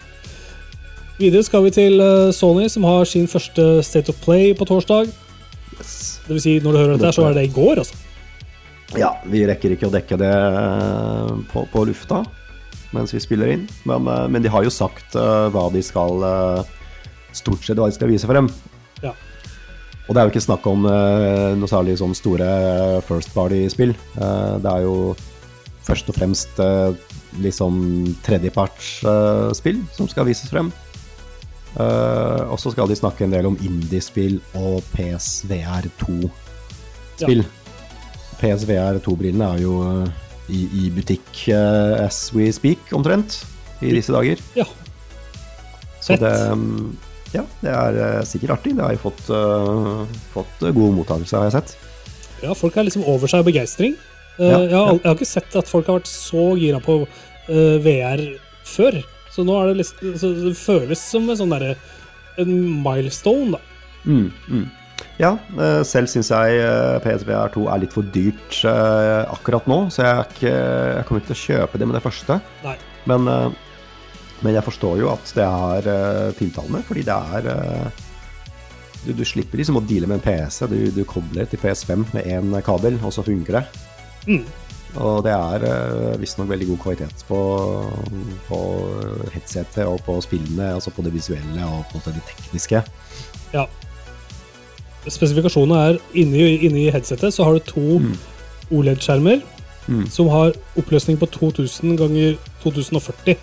Videre 1.18 1.42
skal 1.42 1.64
vi 1.66 1.72
til 1.74 2.00
eh, 2.00 2.30
Sony, 2.32 2.68
som 2.70 2.86
har 2.86 3.04
sin 3.04 3.26
første 3.26 3.82
State 3.82 4.08
of 4.14 4.20
Play 4.22 4.54
på 4.54 4.68
torsdag. 4.70 5.10
Yes. 5.80 6.20
Det 6.26 6.36
vil 6.36 6.44
si, 6.44 6.54
når 6.62 6.72
du 6.72 6.78
hører 6.82 6.96
dette, 6.98 7.12
så 7.16 7.26
er 7.30 7.36
det 7.40 7.48
i 7.48 7.52
går, 7.54 7.82
altså. 7.82 8.06
Ja, 8.98 9.12
vi 9.30 9.44
rekker 9.46 9.76
ikke 9.76 9.86
å 9.86 9.94
dekke 9.94 10.18
det 10.18 10.30
eh, 10.34 11.32
på, 11.52 11.64
på 11.70 11.86
lufta 11.86 12.24
mens 12.90 13.12
vi 13.14 13.20
spiller 13.22 13.52
inn, 13.52 13.68
men, 13.86 14.08
eh, 14.10 14.24
men 14.26 14.42
de 14.42 14.50
har 14.50 14.64
jo 14.66 14.72
sagt 14.74 15.14
eh, 15.14 15.46
hva 15.54 15.68
de 15.74 15.82
skal 15.84 16.26
Stort 17.30 17.62
sett 17.62 17.78
hva 17.78 17.86
de 17.86 17.94
skal 17.94 18.08
vise 18.10 18.26
frem. 18.26 18.48
Ja. 19.04 19.12
Og 20.08 20.16
det 20.16 20.18
er 20.18 20.24
jo 20.26 20.32
ikke 20.32 20.40
snakk 20.42 20.64
om 20.66 20.82
noe 20.82 21.68
særlig 21.70 21.92
sånn 22.00 22.16
store 22.18 22.48
first 23.06 23.30
party-spill. 23.36 23.92
Det 24.18 24.72
er 24.72 24.82
jo 24.82 25.12
først 25.86 26.10
og 26.10 26.18
fremst 26.18 26.58
liksom 27.38 27.78
tredjepartsspill 28.26 29.78
som 29.94 30.10
skal 30.10 30.26
vises 30.26 30.50
frem. 30.50 30.72
Eh, 31.78 32.42
og 32.50 32.58
så 32.58 32.72
skal 32.74 32.88
de 32.90 32.96
snakke 32.98 33.22
en 33.24 33.30
del 33.34 33.46
om 33.46 33.56
indiespill 33.62 34.40
og 34.58 34.82
PSVR2-spill. 34.94 37.44
PSVR2-brillene 38.40 39.46
er 39.54 39.58
jo 39.62 39.74
eh, 39.84 40.08
i, 40.50 40.64
i 40.82 40.84
butikk 40.90 41.30
uh, 41.54 42.02
as 42.02 42.34
we 42.34 42.50
speak, 42.50 42.90
omtrent, 42.96 43.46
i 43.86 43.94
disse 43.94 44.10
dager. 44.10 44.34
Ja. 44.58 44.66
Så 46.02 46.18
det 46.18 46.34
mm, 46.58 46.90
Ja, 47.30 47.44
det 47.62 47.70
er 47.70 48.26
sikkert 48.26 48.50
artig. 48.56 48.74
Det 48.74 48.82
har 48.82 48.90
jo 48.96 49.04
fått, 49.04 49.22
uh, 49.30 50.02
fått 50.32 50.58
god 50.74 50.90
mottakelse, 50.96 51.38
har 51.38 51.46
jeg 51.46 51.54
sett. 51.60 51.70
ja, 52.42 52.50
folk 52.58 52.74
er 52.74 52.82
liksom 52.88 53.06
over 53.06 53.30
seg 53.30 53.38
av 53.44 53.46
begeistring. 53.46 53.94
Uh, 54.40 54.42
Ja, 54.42 54.58
jeg, 54.58 54.74
har, 54.74 54.74
ja. 54.74 54.82
jeg 54.96 55.06
har 55.06 55.14
ikke 55.20 55.36
sett 55.36 55.54
at 55.62 55.70
folk 55.70 55.86
har 55.86 55.94
vært 56.00 56.10
så 56.10 56.58
gira 56.58 56.82
på 56.82 57.06
VR 57.46 58.18
før. 58.66 58.98
Så 59.40 59.46
nå 59.48 59.56
er 59.56 59.70
det 59.70 59.80
liksom 59.80 60.18
så 60.20 60.34
Det 60.36 60.52
føles 60.58 61.00
som 61.00 61.28
en 61.30 61.38
sånn 61.40 61.54
derre 61.54 61.72
En 62.40 62.52
milestone, 62.84 63.56
da. 63.56 63.60
Mm, 64.04 64.28
mm. 64.48 64.68
Ja, 65.20 65.34
eh, 65.60 65.80
selv 65.84 66.08
syns 66.08 66.30
jeg 66.32 66.60
eh, 66.60 66.98
PSVR2 67.04 67.66
er 67.68 67.82
litt 67.82 67.96
for 67.96 68.06
dyrt 68.14 68.60
eh, 68.68 69.24
akkurat 69.28 69.66
nå, 69.68 69.82
så 69.92 70.06
jeg, 70.06 70.28
ikke, 70.30 70.52
jeg 70.52 71.08
kommer 71.08 71.20
ikke 71.20 71.30
til 71.32 71.36
å 71.36 71.42
kjøpe 71.42 71.80
det 71.80 71.88
med 71.88 71.98
det 71.98 72.04
første. 72.04 72.38
Men, 73.08 73.28
men 74.44 74.56
jeg 74.56 74.64
forstår 74.64 75.00
jo 75.00 75.10
at 75.12 75.32
det 75.36 75.44
er 75.44 76.32
tiltalende, 76.38 76.82
fordi 76.88 77.04
det 77.08 77.18
er 77.36 77.50
du, 79.04 79.12
du 79.16 79.24
slipper 79.24 79.60
liksom 79.60 79.80
å 79.80 79.84
deale 79.84 80.08
med 80.08 80.20
en 80.20 80.24
PC. 80.24 80.68
Du, 80.68 80.78
du 80.92 81.02
kobler 81.08 81.48
til 81.48 81.60
PS5 81.62 82.10
med 82.16 82.28
én 82.28 82.52
kabel, 82.64 83.00
og 83.00 83.12
så 83.16 83.24
funker 83.24 83.60
det. 83.60 83.64
Mm. 84.28 84.44
Og 84.96 85.22
det 85.22 85.30
er 85.32 85.66
uh, 85.66 86.20
visstnok 86.20 86.48
veldig 86.50 86.66
god 86.72 86.78
kvalitet 86.82 87.22
på, 87.28 87.40
på 88.48 88.58
headsetet 89.34 89.84
og 89.86 90.00
på 90.06 90.16
spillene, 90.24 90.72
altså 90.74 90.90
på 90.90 91.04
det 91.06 91.12
visuelle 91.14 91.68
og 91.68 91.84
på 91.92 92.02
det 92.08 92.22
tekniske. 92.26 92.82
Ja. 93.54 93.66
Spesifikasjonene 95.06 95.78
er 95.92 96.00
inni, 96.18 96.42
inni 96.66 96.90
headsetet 96.92 97.34
så 97.34 97.46
har 97.46 97.56
du 97.58 97.64
to 97.70 97.86
Mm. 98.00 98.12
OLED-skjermer 98.70 99.40
Mm. 99.88 100.06
som 100.10 100.28
har 100.28 100.52
oppløsning 100.78 101.18
på 101.18 101.26
2000 101.26 101.96
ganger 101.98 102.36
2040. 102.62 103.36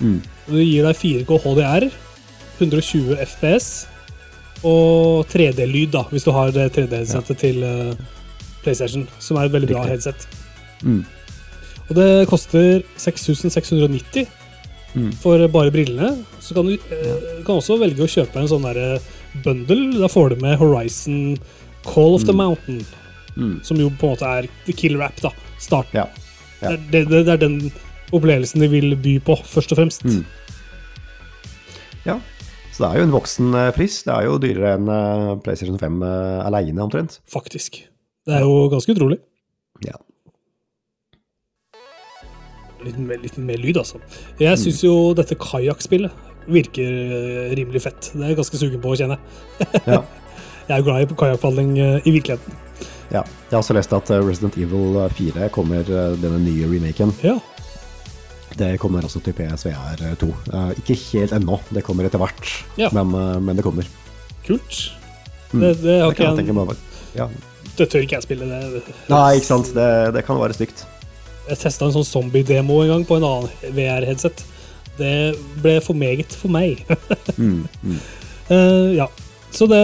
Mm. 0.00 0.22
Det 0.46 0.64
gir 0.64 0.86
deg 0.86 0.96
4K 0.96 1.38
HDR, 1.42 1.90
120 2.60 3.16
FPS 3.26 3.86
og 4.64 5.26
3D-lyd, 5.28 5.90
da, 5.92 6.06
hvis 6.10 6.24
du 6.24 6.30
har 6.32 6.50
det 6.54 6.70
3D-headsetet 6.72 7.38
til 7.42 7.62
eh, 7.66 7.94
PlayStation, 8.62 9.08
som 9.18 9.36
er 9.36 9.50
et 9.50 9.52
veldig 9.52 9.68
bra 9.74 9.84
headset. 9.90 10.26
Mm. 10.82 11.04
Og 11.88 11.94
det 11.96 12.08
koster 12.28 12.82
6690 12.96 14.26
Mm. 14.96 15.10
for 15.20 15.36
bare 15.52 15.68
brillene. 15.70 16.24
Så 16.40 16.54
kan 16.56 16.64
du 16.64 16.72
eh, 16.72 17.42
kan 17.44 17.58
også 17.58 17.76
velge 17.78 18.00
å 18.00 18.08
kjøpe 18.08 18.36
en 18.40 18.48
sånn 18.48 18.62
der 18.64 18.98
bundle. 19.44 19.98
Da 20.00 20.08
får 20.08 20.30
du 20.32 20.36
med 20.40 20.56
Horizon 20.56 21.36
Call 21.84 22.14
of 22.16 22.24
the 22.24 22.32
Mm. 22.32 22.36
Mountain, 22.40 22.86
Mm. 23.36 23.62
som 23.62 23.76
jo 23.76 23.90
på 23.90 24.08
en 24.08 24.14
måte 24.16 24.24
er 24.38 24.48
the 24.64 24.72
killer 24.72 25.02
app, 25.04 25.20
da. 25.20 25.30
Starten. 25.60 25.92
Ja. 26.00 26.06
Ja. 26.62 26.70
Det, 26.76 27.04
det, 27.10 27.24
det 27.26 27.28
er 27.28 27.36
den 27.36 27.70
opplevelsen 28.10 28.60
de 28.64 28.68
vil 28.72 28.96
by 28.96 29.18
på, 29.20 29.36
først 29.44 29.72
og 29.72 29.78
fremst. 29.82 30.04
Mm. 30.08 30.24
Ja, 32.06 32.18
så 32.72 32.84
det 32.84 32.88
er 32.88 32.98
jo 33.02 33.06
en 33.08 33.14
voksen 33.14 33.54
eh, 33.54 33.70
pris. 33.76 34.02
Det 34.06 34.14
er 34.14 34.24
jo 34.28 34.38
dyrere 34.42 34.74
enn 34.78 34.88
eh, 34.88 35.36
PlayStation 35.44 35.78
5 35.80 36.02
uh, 36.02 36.46
aleine, 36.46 36.80
omtrent. 36.84 37.18
Faktisk. 37.28 37.82
Det 38.26 38.34
er 38.38 38.44
jo 38.46 38.68
ganske 38.72 38.94
utrolig. 38.96 39.18
Litt, 42.86 42.98
mer- 43.02 43.22
litt 43.22 43.36
mer 43.42 43.58
lyd, 43.62 43.76
altså. 43.82 43.98
Jeg 44.40 44.58
syns 44.62 44.82
jo 44.84 44.94
dette 45.18 45.36
kajakkspillet 45.40 46.24
virker 46.46 46.86
eh, 46.86 47.54
rimelig 47.58 47.82
fett. 47.88 48.12
Det 48.14 48.22
er 48.22 48.30
jeg 48.34 48.38
ganske 48.38 48.60
sugen 48.60 48.82
på 48.84 48.92
å 48.94 48.98
kjenne. 49.00 49.18
Ja. 49.90 50.02
Jeg 50.66 50.80
er 50.80 50.82
glad 50.86 51.02
i 51.04 51.16
kajakkpadling 51.18 51.76
eh, 51.78 51.98
i 52.06 52.12
virkeligheten. 52.16 52.54
ja. 53.14 53.20
Jeg 53.22 53.54
har 53.54 53.60
også 53.62 53.74
lest 53.76 53.92
at 53.94 54.10
eh, 54.10 54.22
Resident 54.26 54.56
Evil 54.58 54.96
4 55.14 55.48
kommer, 55.54 55.86
denne 56.22 56.40
nye 56.42 56.66
remaken. 56.70 57.12
Ja, 57.22 57.36
Det 58.56 58.72
kommer 58.80 59.04
også 59.04 59.20
til 59.22 59.34
PSVR2. 59.36 60.28
Eh, 60.54 60.70
ikke 60.80 60.96
helt 61.12 61.34
ennå, 61.36 61.58
det 61.74 61.84
kommer 61.86 62.06
etter 62.08 62.18
hvert, 62.22 62.50
Ja. 62.80 62.88
men, 62.94 63.12
men 63.44 63.56
det 63.58 63.64
kommer. 63.66 63.86
kult. 64.46 64.80
Mm. 65.52 65.60
Det, 65.62 65.70
det, 65.82 66.00
har 66.02 66.10
Det 66.10 66.16
kan 66.18 66.38
ikke 66.42 66.50
jeg 66.54 66.58
meg. 66.58 66.76
Ja. 67.16 67.26
det 67.78 67.86
tør 67.90 68.02
ikke 68.02 68.16
jeg 68.18 68.22
spille. 68.26 68.46
Det. 68.50 68.82
Nei, 69.10 69.36
ikke 69.38 69.46
sant. 69.50 69.70
Det, 69.74 69.86
det 70.14 70.24
kan 70.26 70.38
være 70.40 70.54
stygt. 70.58 70.82
Jeg 71.48 71.58
testa 71.62 71.86
en 71.86 71.94
sånn 71.94 72.06
zombie-demo 72.08 72.80
en 72.82 72.88
gang 72.90 73.04
på 73.06 73.16
en 73.20 73.26
annen 73.28 73.74
VR-headset. 73.76 74.42
Det 74.98 75.12
ble 75.62 75.76
for 75.84 75.94
meget 75.98 76.32
for 76.34 76.52
meg. 76.52 76.84
Mm, 77.36 77.66
mm. 77.84 77.98
Uh, 78.50 78.94
ja. 78.96 79.06
Så 79.56 79.66
det, 79.70 79.78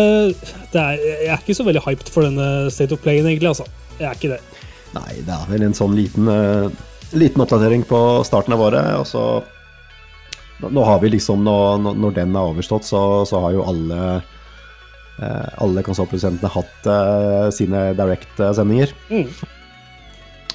det 0.72 0.80
er, 0.80 0.98
Jeg 1.02 1.28
er 1.34 1.40
ikke 1.42 1.54
så 1.58 1.64
veldig 1.66 1.82
hyped 1.84 2.08
for 2.12 2.24
denne 2.26 2.46
State 2.72 2.94
of 2.94 3.00
Play-en, 3.04 3.26
egentlig. 3.28 3.48
altså. 3.50 3.66
Jeg 3.98 4.08
er 4.08 4.16
ikke 4.18 4.30
det. 4.34 4.40
Nei, 4.94 5.14
det 5.26 5.32
er 5.36 5.46
vel 5.50 5.64
en 5.66 5.74
sånn 5.76 5.94
liten, 5.96 6.28
uh, 6.28 6.68
liten 7.16 7.42
oppdatering 7.44 7.84
på 7.88 8.00
starten 8.28 8.54
av 8.56 8.60
året, 8.68 8.92
og 9.00 9.06
så 9.08 9.24
Nå 10.62 10.84
har 10.86 11.00
vi 11.02 11.08
liksom, 11.10 11.40
nå, 11.42 11.54
nå- 11.82 11.96
Når 11.98 12.12
den 12.20 12.36
er 12.38 12.50
overstått, 12.52 12.84
så, 12.86 13.00
så 13.26 13.40
har 13.42 13.56
jo 13.56 13.64
alle 13.66 13.96
eh, 15.18 15.48
alle 15.58 15.82
konsollprodusentene 15.82 16.50
hatt 16.54 16.86
eh, 16.86 17.48
sine 17.54 17.80
direct-sendinger. 17.98 18.92
Mm. 19.10 19.26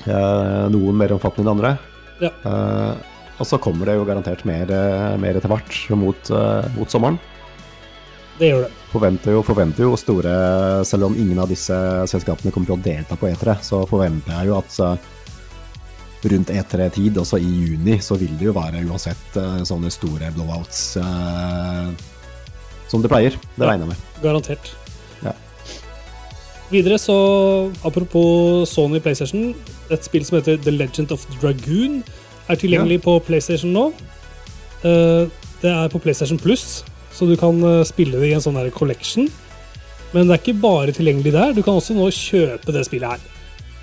Eh, 0.07 0.65
noen 0.73 0.97
mer 0.97 1.13
omfattende 1.15 1.45
enn 1.45 1.55
andre. 1.57 1.73
Ja. 2.23 2.31
Eh, 2.31 2.93
og 3.37 3.45
så 3.45 3.59
kommer 3.61 3.85
det 3.85 3.97
jo 3.97 4.05
garantert 4.07 4.45
mer, 4.49 4.71
eh, 4.71 5.17
mer 5.21 5.37
etter 5.37 5.51
hvert 5.51 5.75
mot, 5.93 6.31
mot 6.77 6.89
sommeren. 6.89 7.19
Det 8.37 8.51
gjør 8.51 8.65
det. 8.65 8.71
Forventer 8.91 9.33
jo, 9.33 9.41
forventer 9.41 9.83
jo 9.83 9.95
store 9.97 10.33
Selv 10.85 11.07
om 11.07 11.15
ingen 11.17 11.39
av 11.41 11.49
disse 11.49 11.73
selskapene 12.07 12.51
kommer 12.53 12.69
til 12.69 12.77
å 12.77 12.83
delta 12.85 13.17
på 13.17 13.27
E3, 13.31 13.55
så 13.65 13.81
forventer 13.89 14.29
jeg 14.31 14.51
jo 14.51 14.57
at 14.59 14.99
rundt 16.27 16.49
E3-tid, 16.49 17.17
også 17.17 17.37
i 17.39 17.47
juni, 17.47 17.97
så 18.01 18.17
vil 18.19 18.33
det 18.37 18.49
jo 18.49 18.53
være 18.55 18.83
uansett 18.85 19.37
sånne 19.67 19.91
store 19.93 20.31
blowouts 20.35 20.97
eh, 21.01 21.89
som 22.89 23.03
det 23.03 23.11
pleier. 23.11 23.37
Det 23.55 23.67
regner 23.67 23.85
jeg 23.85 23.93
med. 23.93 24.21
Garantert. 24.23 24.73
Ja. 26.67 26.71
Videre 26.71 26.97
så, 26.99 27.15
apropos 27.87 28.67
Sony 28.69 28.99
PlayStation, 28.99 29.53
et 29.89 30.03
spill 30.03 30.25
som 30.27 30.37
heter 30.39 30.57
The 30.59 30.73
Legend 30.75 31.13
of 31.15 31.23
Dragoon 31.39 32.01
er 32.49 32.59
tilgjengelig 32.59 33.01
på 33.05 33.17
PlayStation 33.27 33.71
nå. 33.75 33.89
Eh, 34.83 35.27
Det 35.57 35.71
er 35.71 35.87
på 35.89 35.97
PlayStation 35.97 36.37
Plus, 36.37 36.83
så 37.11 37.25
du 37.25 37.35
kan 37.39 37.57
eh, 37.63 37.83
spille 37.87 38.19
det 38.19 38.27
i 38.29 38.35
en 38.35 38.43
sånn 38.43 38.59
her 38.59 38.69
collection. 38.69 39.29
Men 40.13 40.27
det 40.27 40.35
er 40.35 40.41
ikke 40.43 40.61
bare 40.61 40.93
tilgjengelig 40.93 41.33
der. 41.33 41.55
Du 41.55 41.63
kan 41.65 41.79
også 41.79 41.95
nå 41.97 42.11
kjøpe 42.13 42.75
det 42.75 42.85
spillet 42.85 43.15
her. 43.15 43.33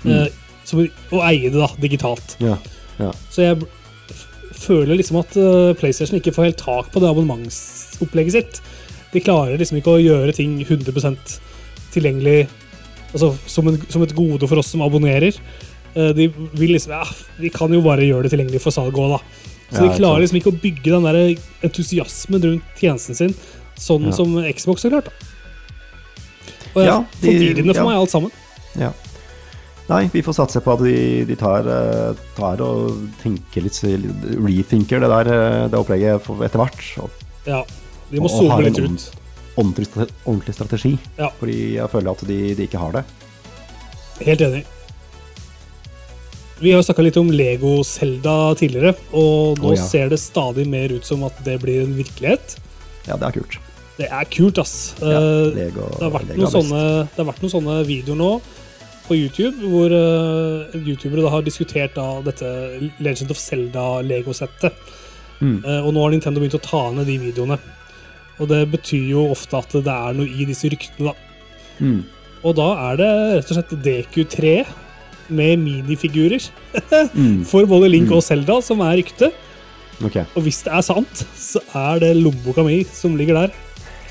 Mm. 0.05 0.29
som, 0.65 0.83
og 0.85 1.21
eie 1.25 1.49
det 1.49 1.57
da, 1.57 1.67
digitalt. 1.81 2.35
Ja. 2.39 2.55
ja. 2.99 3.09
Så 3.33 3.41
jeg 3.41 3.65
føler 4.55 4.95
liksom 4.95 5.17
at 5.19 5.35
eh, 5.37 5.73
PlayStation 5.77 6.19
ikke 6.19 6.33
får 6.35 6.51
helt 6.51 6.61
tak 6.61 6.91
på 6.93 7.01
det 7.01 7.09
abonnementsopplegget 7.09 8.37
sitt. 8.37 8.61
De 9.11 9.23
klarer 9.25 9.57
liksom 9.57 9.81
ikke 9.81 9.97
å 9.97 10.01
gjøre 10.01 10.35
ting 10.37 10.59
100% 10.61 11.39
tilgjengelig 11.95 12.45
altså 13.15 13.31
som, 13.49 13.67
en, 13.71 13.79
som 13.89 14.03
et 14.05 14.13
gode 14.17 14.47
for 14.51 14.59
oss 14.61 14.69
som 14.75 14.83
abonnerer. 14.85 15.33
Eh, 15.95 16.11
de 16.13 16.27
vil 16.59 16.75
liksom 16.75 16.91
Ja, 16.91 17.03
vi 17.39 17.49
kan 17.49 17.71
jo 17.73 17.81
bare 17.85 18.03
gjøre 18.05 18.27
det 18.27 18.33
tilgjengelig 18.35 18.61
for 18.61 18.75
salg 18.75 18.93
òg, 18.99 19.15
da. 19.15 19.21
Så 19.71 19.81
de 19.81 19.95
klarer 19.97 20.21
liksom 20.21 20.37
ikke 20.37 20.51
å 20.53 20.59
bygge 20.61 20.91
den 20.93 21.07
der 21.07 21.39
entusiasmen 21.65 22.43
rundt 22.43 22.75
tjenesten 22.77 23.15
sin 23.17 23.33
sånn 23.79 24.05
Ja. 24.11 24.11
som 24.13 24.35
Xbox 24.53 24.83
har 24.85 24.91
klart. 24.93 25.05
da. 25.09 25.31
Og 26.75 26.81
det 26.81 26.83
er 26.83 26.91
Ja, 26.91 26.99
de- 27.21 27.27
forvirrende 27.31 27.75
for 27.75 27.85
meg, 27.89 27.95
alt 27.97 28.11
sammen. 28.11 28.31
ja. 28.77 28.91
Nei, 29.87 30.07
vi 30.09 30.21
får 30.25 30.33
satse 30.33 30.59
på 30.65 30.73
at 30.73 30.79
de, 30.81 31.25
de 31.29 31.35
tar, 31.37 31.59
eh, 31.69 32.15
tar 32.35 32.57
og 32.65 32.95
tenker 33.21 33.61
litt 33.61 33.77
Rethinker 34.41 34.99
det 34.99 35.09
der 35.11 35.27
eh, 35.29 35.67
det 35.69 35.77
opplegget 35.77 36.25
etter 36.41 36.57
hvert. 36.57 37.03
Og, 37.03 37.09
Ja. 37.45 37.63
De 38.11 38.19
må 38.19 38.27
zoome 38.29 38.63
litt 38.63 38.79
ut. 38.79 39.11
Ordentlig, 39.55 39.87
ordentlig 40.25 40.55
strategi. 40.55 40.95
Ja. 41.17 41.31
Fordi 41.39 41.59
jeg 41.77 41.91
føler 41.91 42.11
at 42.11 42.23
de, 42.27 42.39
de 42.57 42.67
ikke 42.67 42.81
har 42.81 42.97
det. 42.97 43.05
Helt 44.25 44.41
enig. 44.45 44.65
Vi 46.59 46.71
har 46.71 46.83
snakka 46.87 47.03
litt 47.03 47.17
om 47.19 47.31
Lego 47.35 47.81
Zelda 47.83 48.55
tidligere, 48.55 48.93
og 49.11 49.59
nå 49.59 49.73
oh, 49.73 49.75
ja. 49.75 49.83
ser 49.83 50.11
det 50.13 50.21
stadig 50.23 50.63
mer 50.71 50.93
ut 50.95 51.07
som 51.07 51.25
at 51.27 51.39
det 51.43 51.57
blir 51.63 51.83
en 51.83 51.95
virkelighet. 51.97 52.55
Ja, 53.09 53.17
det 53.19 53.27
er 53.27 53.35
kult. 53.41 53.57
Det 53.95 54.07
er 54.11 54.27
kult, 54.31 54.59
ass. 54.59 54.93
Ja, 54.99 55.19
Eh, 55.19 55.55
Lego, 55.55 55.87
det, 55.99 56.11
har 56.11 56.27
Lego 56.29 56.51
sånne, 56.51 56.83
det 57.11 57.19
har 57.19 57.27
vært 57.27 57.43
noen 57.43 57.53
sånne 57.53 57.75
videoer 57.87 58.19
nå 58.19 58.31
på 59.05 59.17
YouTube 59.19 59.69
hvor 59.69 59.91
uh, 59.93 60.73
youtubere 60.79 61.21
da 61.21 61.31
har 61.35 61.43
diskutert 61.45 61.93
da 61.95 62.07
dette 62.25 62.49
Legend 63.03 63.31
of 63.31 63.39
Zelda-Lego-settet. 63.39 64.79
Mm. 65.43 65.59
Uh, 65.61 65.81
og 65.85 65.91
nå 65.93 66.03
har 66.03 66.15
Nintendo 66.15 66.41
begynt 66.41 66.57
å 66.57 66.63
ta 66.63 66.87
ned 66.95 67.07
de 67.11 67.19
videoene. 67.21 67.59
Og 68.39 68.49
det 68.51 68.63
betyr 68.73 69.05
jo 69.13 69.27
ofte 69.31 69.57
at 69.57 69.71
det 69.85 69.87
er 69.93 70.13
noe 70.17 70.27
i 70.27 70.45
disse 70.49 70.67
ryktene, 70.71 71.13
da. 71.13 71.15
Mm. 71.79 72.01
Og 72.45 72.55
da 72.57 72.65
er 72.91 72.97
det 72.99 73.09
rett 73.37 73.51
og 73.51 73.57
slett 73.57 73.75
DQ3 73.85 74.51
med 75.35 75.57
minifigurer 75.63 76.43
Mm. 77.17 77.39
for 77.47 77.65
både 77.65 77.87
Link 77.89 78.11
og 78.13 78.21
Zelda 78.23 78.59
som 78.61 78.83
er 78.85 78.99
rykte. 78.99 79.31
Okay. 80.03 80.25
Og 80.35 80.43
hvis 80.43 80.59
det 80.67 80.73
er 80.75 80.83
sant, 80.83 81.23
så 81.39 81.61
er 81.73 81.99
det 82.03 82.11
lommeboka 82.19 82.63
mi 82.67 82.81
som 82.83 83.15
ligger 83.17 83.39
der, 83.39 83.53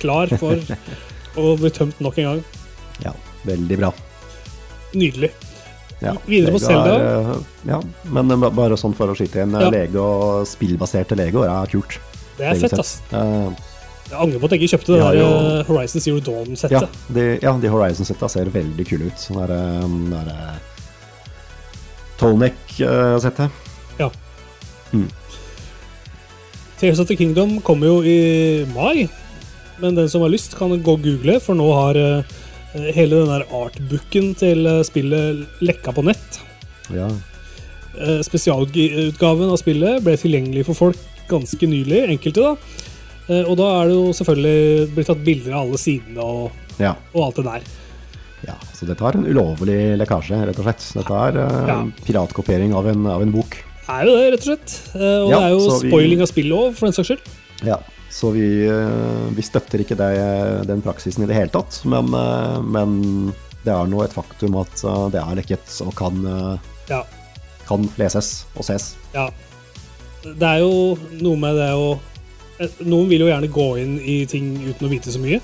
klar 0.00 0.32
for 0.40 0.56
å 1.40 1.52
bli 1.60 1.70
tømt 1.76 2.00
nok 2.02 2.18
en 2.18 2.30
gang. 2.30 2.42
Ja, 3.04 3.12
veldig 3.44 3.78
bra. 3.82 3.92
Nydelig. 4.94 5.30
Ja, 6.02 6.16
Videre 6.26 6.52
på 6.56 6.60
Selda. 6.60 6.96
Zelda. 6.96 7.36
eh, 7.36 7.68
ja, 7.70 7.78
men 8.12 8.30
eh, 8.34 8.48
bare 8.56 8.76
sånn 8.80 8.96
for 8.96 9.12
å 9.12 9.16
skyte 9.16 9.44
inn. 9.44 9.54
eh, 9.54 9.62
Ja. 9.66 9.70
Lego, 9.72 10.08
spillbaserte 10.48 11.16
Legoer 11.20 11.52
er 11.52 11.70
kult. 11.70 12.00
Det 12.38 12.48
er 12.48 12.56
Lego 12.58 12.68
fett, 12.68 12.80
ass. 12.82 12.96
Jeg 14.14 14.20
angrer 14.22 14.38
på 14.38 14.46
at 14.46 14.52
jeg 14.54 14.60
ikke 14.62 14.72
kjøpte 14.76 14.92
det 14.94 14.98
De 15.00 15.04
der 15.04 15.16
jo- 15.18 15.58
eh, 15.58 15.64
Horizon 15.66 16.00
Zero 16.04 16.20
Dawn-settet. 16.22 16.98
de, 17.16 17.24
ja, 17.42 17.52
de 17.58 17.68
Horizon-setta 17.72 18.28
ser 18.30 18.50
veldig 18.54 18.86
kule 18.86 19.08
ut. 19.10 19.18
Sånn 19.18 19.40
der, 19.42 19.52
eh, 19.58 19.88
der 20.12 20.30
eh, 20.30 20.54
Tolnek-settet. 22.20 23.50
Ja. 23.98 24.08
Mm. 24.92 25.08
Tears 26.78 27.00
of 27.00 27.08
the 27.08 27.16
Kingdom 27.16 27.60
kommer 27.60 27.86
jo 27.90 28.00
i 28.02 28.64
mai, 28.74 29.08
men 29.80 29.94
den 29.98 30.08
som 30.08 30.22
har 30.22 30.30
lyst, 30.30 30.54
kan 30.58 30.70
gå 30.82 30.92
og 30.94 31.02
google, 31.02 31.40
for 31.42 31.54
nå 31.58 31.66
har 31.74 31.98
hele 32.94 33.20
den 33.22 33.30
der 33.30 33.44
artbooken 33.54 34.32
til 34.38 34.66
spillet 34.86 35.44
lekka 35.62 35.94
på 35.94 36.04
nett. 36.06 36.40
Ja. 36.94 37.08
Spesialutgaven 38.26 39.50
av 39.50 39.58
spillet 39.60 40.02
ble 40.04 40.16
tilgjengelig 40.18 40.64
for 40.66 40.74
folk 40.74 40.98
ganske 41.30 41.66
nylig, 41.70 42.02
enkelte 42.10 42.42
da. 42.42 42.54
Eh, 43.28 43.44
Og 43.48 43.56
da 43.56 43.68
er 43.80 43.88
det 43.88 43.94
jo 43.96 44.12
selvfølgelig 44.12 44.94
blitt 44.94 45.06
tatt 45.08 45.24
bilder 45.24 45.54
av 45.56 45.60
alle 45.66 45.78
sidene 45.80 46.20
og, 46.24 46.50
ja. 46.78 46.94
og 47.14 47.22
alt 47.28 47.36
det 47.40 47.44
der. 47.48 47.68
Ja, 48.44 48.56
så 48.76 48.84
dette 48.84 49.00
er 49.08 49.16
en 49.16 49.24
ulovlig 49.24 49.78
lekkasje, 49.96 50.42
rett 50.50 50.58
og 50.60 50.66
slett. 50.66 50.82
Dette 50.98 51.20
er 51.28 51.38
uh, 51.40 51.68
Ja. 51.70 51.78
piratkopiering 52.04 52.74
av 52.76 52.86
en, 52.90 53.06
av 53.08 53.22
en 53.24 53.32
bok. 53.32 53.56
Er 53.88 54.04
jo 54.04 54.16
det, 54.18 54.26
rett 54.34 54.44
og 54.44 54.50
slett. 54.50 54.74
Eh, 54.94 55.22
Og 55.24 55.30
Ja, 55.32 55.38
det 55.38 55.46
er 55.46 55.54
jo 55.54 55.78
spoiling 55.80 56.18
vi- 56.20 56.22
av 56.26 56.28
spillet 56.28 56.58
òg, 56.58 56.74
for 56.76 56.86
den 56.90 56.92
saks 56.98 57.08
skyld. 57.08 57.32
Ja, 57.64 57.78
så 58.12 58.30
vi, 58.34 58.44
vi 59.34 59.42
støtter 59.42 59.80
ikke 59.80 59.96
det, 59.96 60.66
den 60.68 60.82
praksisen 60.84 61.24
i 61.24 61.26
det 61.30 61.34
hele 61.38 61.48
tatt, 61.54 61.80
men, 61.88 62.10
men 62.70 63.32
det 63.64 63.72
er 63.72 63.88
nå 63.88 64.02
et 64.04 64.12
faktum 64.12 64.58
at 64.60 64.76
det 65.14 65.22
er 65.22 65.34
lekket 65.40 65.80
og 65.86 65.94
kan, 65.96 66.20
Ja. 66.90 67.00
kan 67.66 67.88
leses 67.96 68.44
og 68.58 68.64
ses. 68.68 68.90
Ja. 69.14 69.30
Det 70.24 70.42
er 70.44 70.60
jo 70.60 70.98
noe 71.24 71.36
med 71.40 71.56
det 71.56 71.70
å 71.72 71.96
Noen 72.86 73.08
vil 73.10 73.24
jo 73.24 73.28
gjerne 73.28 73.50
gå 73.50 73.68
inn 73.82 73.94
i 73.98 74.20
ting 74.30 74.52
uten 74.62 74.86
å 74.86 74.90
vite 74.92 75.10
så 75.10 75.20
mye. 75.22 75.40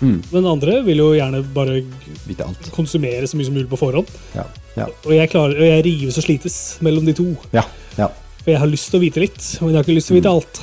Mm, 0.00 0.22
Men 0.32 0.46
andre 0.48 0.78
vil 0.86 1.02
jo 1.02 1.10
gjerne 1.12 1.42
bare 1.52 1.82
vite 2.24 2.46
alt. 2.46 2.70
konsumere 2.72 3.26
så 3.28 3.36
mye 3.36 3.48
som 3.48 3.56
mulig 3.56 3.68
på 3.68 3.78
forhånd. 3.80 4.08
Ja, 4.32 4.46
ja, 4.78 4.86
Og 5.04 5.12
jeg, 5.12 5.28
klarer, 5.28 5.58
og 5.58 5.66
jeg 5.66 5.84
rives 5.84 6.16
og 6.16 6.24
slites 6.24 6.56
mellom 6.80 7.04
de 7.08 7.16
to. 7.18 7.28
ja. 7.52 7.66
ja. 7.98 8.08
For 8.40 8.54
jeg 8.54 8.60
har 8.62 8.70
lyst 8.70 8.88
til 8.88 8.96
å 8.96 9.02
vite 9.02 9.20
litt, 9.20 9.42
men 9.60 9.74
jeg 9.74 9.76
har 9.76 9.84
ikke 9.84 9.98
lyst 9.98 10.08
til 10.08 10.16
å 10.16 10.20
vite 10.20 10.30
alt. 10.32 10.60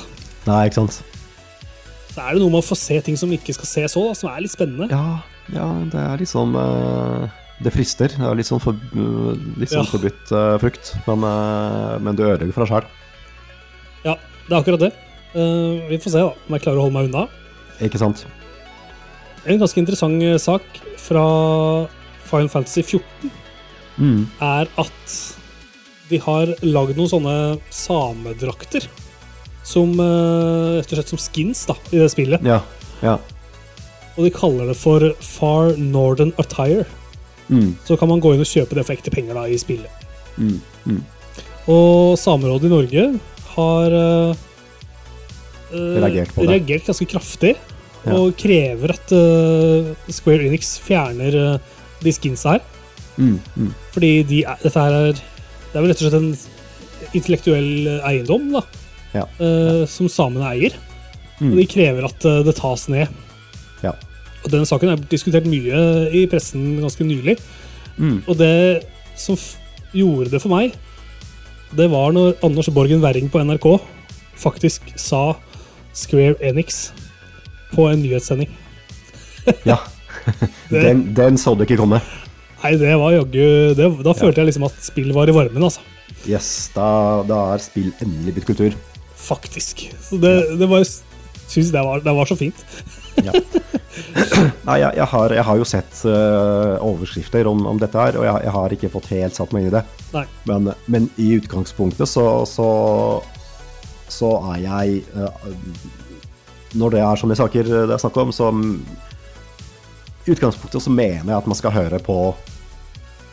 Nei, 0.48 0.62
ikke 0.66 0.80
sant? 0.80 0.96
Så 2.10 2.24
er 2.24 2.34
det 2.34 2.40
noe 2.42 2.50
med 2.50 2.58
å 2.58 2.66
få 2.66 2.74
se 2.74 2.96
ting 3.06 3.14
som 3.20 3.30
ikke 3.30 3.54
skal 3.54 3.68
se 3.70 3.84
så, 3.92 4.02
da, 4.08 4.16
som 4.18 4.30
er 4.32 4.40
litt 4.42 4.50
spennende. 4.56 4.88
Ja, 4.90 5.20
ja 5.54 5.68
det 5.92 6.00
er 6.02 6.18
liksom 6.18 6.56
uh, 6.58 7.28
Det 7.62 7.70
frister. 7.76 8.10
Det 8.10 8.26
er 8.26 8.34
litt 8.40 8.48
sånn, 8.50 8.62
for, 8.62 8.74
eh, 8.74 9.38
litt 9.62 9.70
sånn 9.70 9.86
forbudt 9.86 10.32
uh, 10.34 10.56
frukt, 10.58 10.90
men, 11.06 11.22
uh, 11.22 11.94
men 12.02 12.18
du 12.18 12.24
ødelegger 12.26 12.56
for 12.56 12.66
deg 12.66 12.72
sjæl. 12.72 12.90
Ja, 14.08 14.16
det 14.48 14.50
er 14.50 14.58
akkurat 14.58 14.88
det. 14.88 14.90
Eh, 15.38 15.88
vi 15.92 15.98
får 16.02 16.14
se 16.14 16.22
da, 16.24 16.32
om 16.34 16.56
jeg 16.56 16.64
klarer 16.64 16.80
å 16.80 16.86
holde 16.88 16.96
meg 16.98 17.08
unna. 17.10 17.26
Ikke 17.84 18.00
sant? 18.00 18.24
En 19.46 19.60
ganske 19.60 19.78
interessant 19.80 20.22
eh, 20.26 20.36
sak 20.42 20.64
fra 20.98 21.24
Final 22.28 22.50
Fantasy 22.52 22.82
14 22.84 23.30
Mm. 23.98 24.28
er 24.38 24.68
at 24.78 25.12
de 26.08 26.18
har 26.22 26.52
lagd 26.62 26.94
noen 26.94 27.10
sånne 27.10 27.32
samedrakter. 27.74 28.84
Som 29.66 29.98
eh, 29.98 30.78
rett 30.78 30.92
og 30.92 31.00
slett 31.00 31.10
som 31.10 31.18
skins 31.20 31.64
da, 31.66 31.74
i 31.90 31.98
det 31.98 32.06
spillet. 32.12 32.44
Ja. 32.46 32.60
ja. 33.02 33.16
Og 34.16 34.24
de 34.28 34.30
kaller 34.34 34.70
det 34.70 34.76
for 34.78 35.02
Far 35.20 35.74
Northern 35.76 36.30
Attire. 36.38 36.86
Mm. 37.50 37.74
Så 37.84 37.98
kan 37.98 38.08
man 38.08 38.22
gå 38.22 38.32
inn 38.36 38.44
og 38.44 38.48
kjøpe 38.48 38.78
det 38.78 38.86
for 38.86 38.94
ekte 38.94 39.12
penger 39.12 39.34
da, 39.34 39.48
i 39.50 39.58
spillet. 39.60 40.06
Mm. 40.38 40.60
Mm. 40.86 41.02
Og 41.68 42.14
Samerådet 42.22 42.70
i 42.70 42.72
Norge 42.72 43.04
har 43.56 43.98
eh, 43.98 44.46
Reagert 45.72 46.32
på 46.34 46.44
det. 46.44 46.54
reagert 46.54 46.86
ganske 46.88 47.08
kraftig. 47.10 47.54
Ja. 48.06 48.14
Og 48.14 48.36
krever 48.38 48.94
at 48.94 49.12
eh, 49.12 49.88
Square 50.14 50.46
Enix 50.46 50.76
fjerner 50.80 51.34
eh, 51.34 51.78
de 52.04 52.12
skinsa 52.14 52.56
her. 52.56 52.66
Mm. 53.18 53.38
Mm. 53.58 53.72
Fordi 53.92 54.12
de 54.28 54.42
er, 54.46 54.60
dette 54.62 54.78
her 54.78 54.94
er 54.94 55.16
Det 55.18 55.74
er 55.74 55.82
vel 55.82 55.90
rett 55.90 56.02
og 56.02 56.06
slett 56.06 56.20
en 56.20 57.08
intellektuell 57.18 57.88
eiendom 58.06 58.52
da, 58.52 58.62
Ja. 59.14 59.24
uh, 59.40 59.82
som 59.90 60.08
samene 60.08 60.46
eier. 60.52 60.74
Mm. 61.40 61.52
Og 61.52 61.56
de 61.60 61.66
krever 61.70 62.06
at 62.08 62.24
eh, 62.26 62.40
det 62.46 62.54
tas 62.58 62.88
ned. 62.90 63.10
Ja. 63.84 63.92
Og 64.44 64.50
denne 64.50 64.66
saken 64.66 64.90
er 64.94 65.02
diskutert 65.10 65.46
mye 65.46 66.08
i 66.14 66.24
pressen 66.30 66.78
ganske 66.82 67.04
nylig. 67.06 67.36
Mm. 67.98 68.22
Og 68.26 68.38
det 68.38 68.86
som 69.18 69.38
gjorde 69.92 70.32
det 70.32 70.40
for 70.42 70.50
meg, 70.54 70.74
det 71.76 71.90
var 71.92 72.14
når 72.16 72.38
Anders 72.46 72.70
Borgen 72.74 73.02
Werring 73.04 73.28
på 73.30 73.42
NRK 73.44 73.68
faktisk 74.38 74.92
sa 74.98 75.36
Square 75.98 76.38
Enix 76.44 76.88
på 77.74 77.90
en 77.90 78.02
nyhetssending. 78.04 78.50
Ja. 79.64 79.78
Den, 80.68 81.14
den 81.16 81.38
så 81.40 81.54
du 81.56 81.62
ikke 81.64 81.78
komme. 81.80 82.02
Nei, 82.60 82.74
det 82.76 82.90
var 83.00 83.14
jaggu 83.14 83.44
det, 83.78 83.86
Da 84.04 84.12
følte 84.12 84.42
jeg 84.42 84.50
liksom 84.50 84.66
at 84.66 84.82
spill 84.84 85.14
var 85.16 85.30
i 85.30 85.32
varmen, 85.32 85.62
altså. 85.64 85.80
Yes, 86.28 86.68
da, 86.74 86.88
da 87.24 87.38
er 87.54 87.62
spill 87.64 87.88
endelig 88.04 88.34
blitt 88.36 88.48
kultur. 88.50 88.76
Faktisk. 89.16 89.86
Så 90.04 90.18
det, 90.20 90.34
det 90.60 90.68
var 90.68 90.84
Syns 91.48 91.70
det 91.72 91.80
det 92.04 92.12
var 92.12 92.28
så 92.28 92.36
fint. 92.36 92.64
Ja. 93.18 93.32
Nei, 94.62 94.76
jeg, 94.78 94.92
jeg, 94.94 95.06
har, 95.10 95.32
jeg 95.34 95.42
har 95.42 95.56
jo 95.58 95.64
sett 95.66 95.96
uh, 96.06 96.76
overskrifter 96.86 97.48
om, 97.50 97.64
om 97.66 97.80
dette 97.82 97.98
her, 97.98 98.14
og 98.20 98.26
jeg, 98.28 98.44
jeg 98.44 98.52
har 98.54 98.74
ikke 98.76 98.90
fått 98.92 99.08
helt 99.10 99.34
satt 99.34 99.50
meg 99.56 99.64
inn 99.64 99.72
i 99.72 99.74
det. 99.74 99.80
Men, 100.46 100.68
men 100.86 101.08
i 101.18 101.32
utgangspunktet 101.40 102.06
så, 102.06 102.28
så, 102.46 102.68
så 104.12 104.30
er 104.54 104.62
jeg 104.64 105.02
eh, 105.14 105.48
Når 106.78 106.94
det 106.94 107.00
er 107.00 107.20
sånne 107.20 107.36
saker 107.38 107.68
det 107.68 107.94
er 107.94 108.00
snakk 108.02 108.16
om, 108.20 108.32
så 108.34 108.50
I 108.52 110.32
utgangspunktet 110.34 110.84
så 110.84 110.92
mener 110.92 111.32
jeg 111.32 111.38
at 111.38 111.48
man 111.48 111.58
skal 111.58 111.72
høre 111.72 112.00
på 112.04 112.18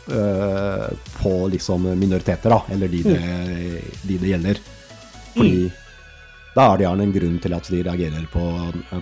eh, 0.07 0.87
på 1.19 1.33
liksom 1.51 1.89
minoriteter, 1.99 2.53
da, 2.53 2.61
eller 2.71 2.91
de 2.91 3.03
det, 3.03 3.21
de 4.03 4.19
det 4.21 4.31
gjelder. 4.33 4.61
Fordi 5.35 5.71
da 6.55 6.69
er 6.71 6.77
det 6.77 6.85
gjerne 6.85 7.03
en 7.03 7.15
grunn 7.15 7.39
til 7.43 7.55
at 7.57 7.67
de 7.67 7.81
reagerer 7.83 8.27
på, 8.31 8.43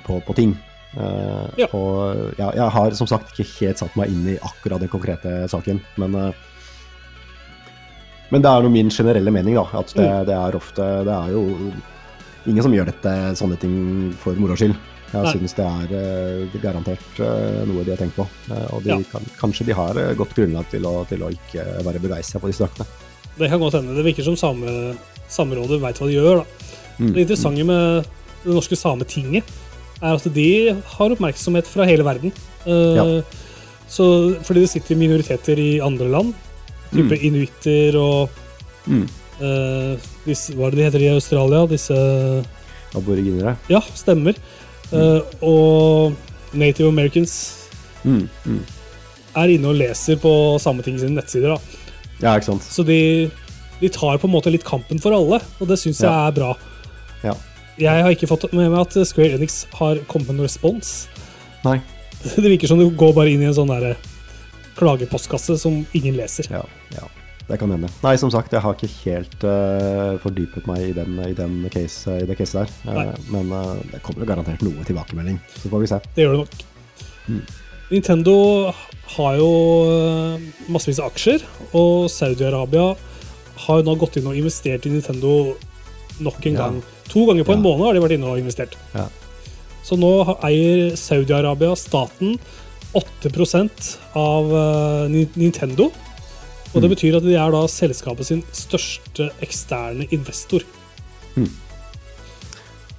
på, 0.07 0.21
på 0.25 0.37
ting. 0.37 0.55
Uh, 0.97 1.49
Ja. 1.57 1.67
Og 1.73 2.33
ja, 2.37 2.51
jeg 2.53 2.69
har 2.75 2.97
som 2.97 3.09
sagt 3.09 3.33
ikke 3.33 3.49
helt 3.59 3.81
satt 3.81 3.95
meg 3.97 4.11
inn 4.13 4.27
i 4.33 4.39
akkurat 4.41 4.81
den 4.81 4.91
konkrete 4.91 5.43
saken, 5.51 5.81
men 6.01 6.17
eh, 6.17 6.41
men 8.31 8.41
det 8.41 8.49
er 8.49 8.63
noe 8.65 8.73
min 8.73 8.89
generelle 8.89 9.31
mening, 9.31 9.55
da. 9.59 9.65
At 9.81 9.91
det, 9.97 10.07
det 10.29 10.33
er 10.37 10.55
ofte 10.57 10.85
Det 11.05 11.13
er 11.13 11.33
jo 11.35 11.43
ingen 12.49 12.63
som 12.65 12.73
gjør 12.75 12.89
dette 12.89 13.11
sånne 13.39 13.57
ting 13.61 13.75
for 14.19 14.35
moro 14.39 14.55
skyld. 14.59 14.75
Jeg 15.13 15.21
Nei. 15.27 15.33
synes 15.35 15.53
det 15.53 15.65
er 15.69 15.91
uh, 15.93 16.55
garantert 16.63 17.19
uh, 17.21 17.61
noe 17.69 17.83
de 17.85 17.93
har 17.93 17.99
tenkt 18.01 18.17
på. 18.17 18.25
Uh, 18.49 18.65
og 18.73 18.81
de 18.83 18.89
Ja. 18.95 18.97
kan, 19.11 19.27
kanskje 19.37 19.67
de 19.67 19.75
har 19.77 19.99
godt 20.17 20.33
grunnlag 20.33 20.65
til 20.71 20.87
å, 20.89 21.03
til 21.09 21.21
å 21.21 21.29
ikke 21.29 21.65
være 21.85 22.01
begeistra 22.01 22.41
på 22.41 22.49
disse 22.49 22.65
draktene. 22.65 22.87
Det 23.37 23.49
kan 23.51 23.61
godt 23.61 23.77
hende. 23.77 23.93
Det 23.93 24.05
virker 24.07 24.25
som 24.25 24.35
same, 24.39 24.95
Samerådet 25.29 25.79
veit 25.81 26.01
hva 26.01 26.09
de 26.09 26.17
gjør. 26.17 26.41
da. 26.41 26.73
Mm. 26.97 27.13
Det 27.13 27.21
interessante 27.27 27.67
med 27.69 28.09
det 28.43 28.57
norske 28.57 28.77
Sametinget 28.77 29.53
er 30.01 30.17
at 30.17 30.25
de 30.35 30.49
har 30.97 31.13
oppmerksomhet 31.13 31.69
fra 31.69 31.85
hele 31.87 32.03
verden. 32.05 32.33
Ja. 32.65 33.21
så, 33.87 34.05
fordi 34.43 34.61
det 34.63 34.69
sitter 34.71 34.95
minoriteter 34.99 35.59
i 35.59 35.79
andre 35.83 36.09
land, 36.09 36.33
type 36.93 37.17
Mm. 37.17 37.25
inuitter 37.29 37.97
og 37.99 38.29
Mm. 38.87 39.07
uh, 39.41 39.97
disse, 40.25 40.53
Hva 40.53 40.67
er 40.67 40.71
det 40.71 40.77
de 40.79 40.83
heter 40.89 41.01
i 41.05 41.13
Australia? 41.13 41.65
Disse 41.67 41.95
aboriginere. 42.95 43.55
Ja, 43.69 43.79
stemmer. 43.95 44.35
Uh, 44.93 45.21
og 45.41 46.13
Native 46.53 46.87
Americans 46.91 47.59
Mm, 48.03 48.27
mm. 48.45 48.59
er 49.35 49.47
inne 49.53 49.69
og 49.71 49.75
leser 49.79 50.17
på 50.19 50.59
Sametinget 50.59 50.99
sine 51.05 51.15
nettsider. 51.15 51.55
da. 51.55 51.57
Ja, 52.21 52.35
ikke 52.35 52.45
sant. 52.51 52.61
Så 52.67 52.83
de, 52.85 53.31
de 53.79 53.89
tar 53.89 54.17
på 54.19 54.27
en 54.27 54.33
måte 54.35 54.51
litt 54.51 54.63
kampen 54.67 54.99
for 55.01 55.15
alle, 55.15 55.39
og 55.61 55.67
det 55.67 55.79
syns 55.79 56.01
jeg 56.03 56.11
er 56.11 56.31
bra. 56.35 56.53
Ja. 57.23 57.33
Jeg 57.79 58.03
har 58.03 58.11
ikke 58.11 58.27
fått 58.27 58.51
med 58.53 58.69
meg 58.69 58.79
at 58.81 59.07
Square 59.07 59.33
Enix 59.39 59.65
har 59.73 59.95
kommet 60.07 60.27
med 60.27 60.35
noen 60.41 60.45
respons. 60.49 61.07
Nei. 61.63 61.79
Det 62.35 62.43
virker 62.43 62.67
som 62.67 62.77
du 62.79 62.89
går 62.91 63.13
bare 63.15 63.31
inn 63.31 63.41
i 63.41 63.45
en 63.49 63.53
sånn 63.55 63.67
der 63.71 63.95
klagepostkasse 64.77 65.57
som 65.61 65.85
ingen 65.93 66.15
leser. 66.17 66.47
Ja, 66.51 66.63
ja. 66.95 67.09
Det 67.43 67.57
kan 67.59 67.71
hende. 67.73 67.89
Nei, 68.05 68.13
som 68.15 68.31
sagt, 68.31 68.53
jeg 68.55 68.63
har 68.63 68.77
ikke 68.77 68.87
helt 69.03 69.41
uh, 69.43 70.15
fordypet 70.23 70.63
meg 70.69 70.85
i, 70.85 70.93
den, 70.95 71.17
i, 71.25 71.33
den 71.35 71.57
case, 71.73 72.21
i 72.23 72.27
det 72.29 72.37
caset 72.39 72.71
der. 72.85 73.09
Uh, 73.11 73.17
men 73.33 73.51
uh, 73.51 73.73
det 73.91 73.99
kommer 74.05 74.23
jo 74.23 74.29
garantert 74.29 74.63
noe 74.63 74.85
tilbakemelding. 74.87 75.41
Så 75.59 75.67
får 75.67 75.83
vi 75.83 75.89
se. 75.91 75.99
Det 76.15 76.23
gjør 76.23 76.37
det 76.37 76.45
nok. 76.45 76.63
Mm. 77.27 77.41
Nintendo 77.91 78.35
har 79.17 79.35
jo 79.37 79.49
massevis 80.71 81.01
av 81.03 81.11
aksjer, 81.11 81.43
og 81.75 82.07
Saudi-Arabia 82.09 82.93
har 83.65 83.81
jo 83.81 83.87
nå 83.89 83.97
gått 84.01 84.17
inn 84.17 84.31
og 84.31 84.39
investert 84.39 84.87
i 84.87 84.93
Nintendo 84.95 85.53
nok 86.23 86.47
en 86.47 86.53
Ja. 86.55 86.59
gang. 86.63 86.79
To 87.11 87.27
ganger 87.27 87.43
på 87.43 87.53
en 87.53 87.59
Ja. 87.63 87.67
måned 87.67 87.85
har 87.85 87.93
de 87.93 87.99
vært 87.99 88.15
inne 88.15 88.31
og 88.31 88.39
investert. 88.39 88.75
Ja. 88.95 89.09
Så 89.83 89.99
nå 89.99 90.39
eier 90.47 90.95
Saudi-Arabia, 90.95 91.75
staten, 91.75 92.39
8 92.93 93.89
av 94.15 94.51
eh, 94.53 95.07
Nintendo. 95.35 95.91
Og 96.73 96.81
det 96.81 96.89
Mm. 96.89 96.95
betyr 96.95 97.15
at 97.17 97.23
de 97.23 97.35
er 97.37 97.51
da 97.53 97.67
selskapet 97.69 98.25
sin 98.25 98.41
største 98.51 99.29
eksterne 99.45 100.07
investor. 100.11 100.61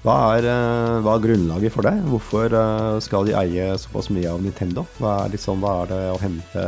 Hva 0.04 0.36
er, 0.36 0.44
eh, 0.44 0.98
hva 1.02 1.14
er 1.16 1.22
grunnlaget 1.24 1.72
for 1.72 1.82
det? 1.82 1.94
Hvorfor 2.04 2.52
eh, 2.52 3.00
skal 3.00 3.24
de 3.24 3.32
eie 3.40 3.70
såpass 3.80 4.10
mye 4.12 4.28
av 4.30 4.42
Nintendo? 4.44 4.84
Hva 5.00 5.24
er, 5.24 5.30
liksom, 5.32 5.60
hva 5.64 5.82
er 5.82 5.86
det 5.94 6.02
å 6.12 6.20
hente 6.20 6.66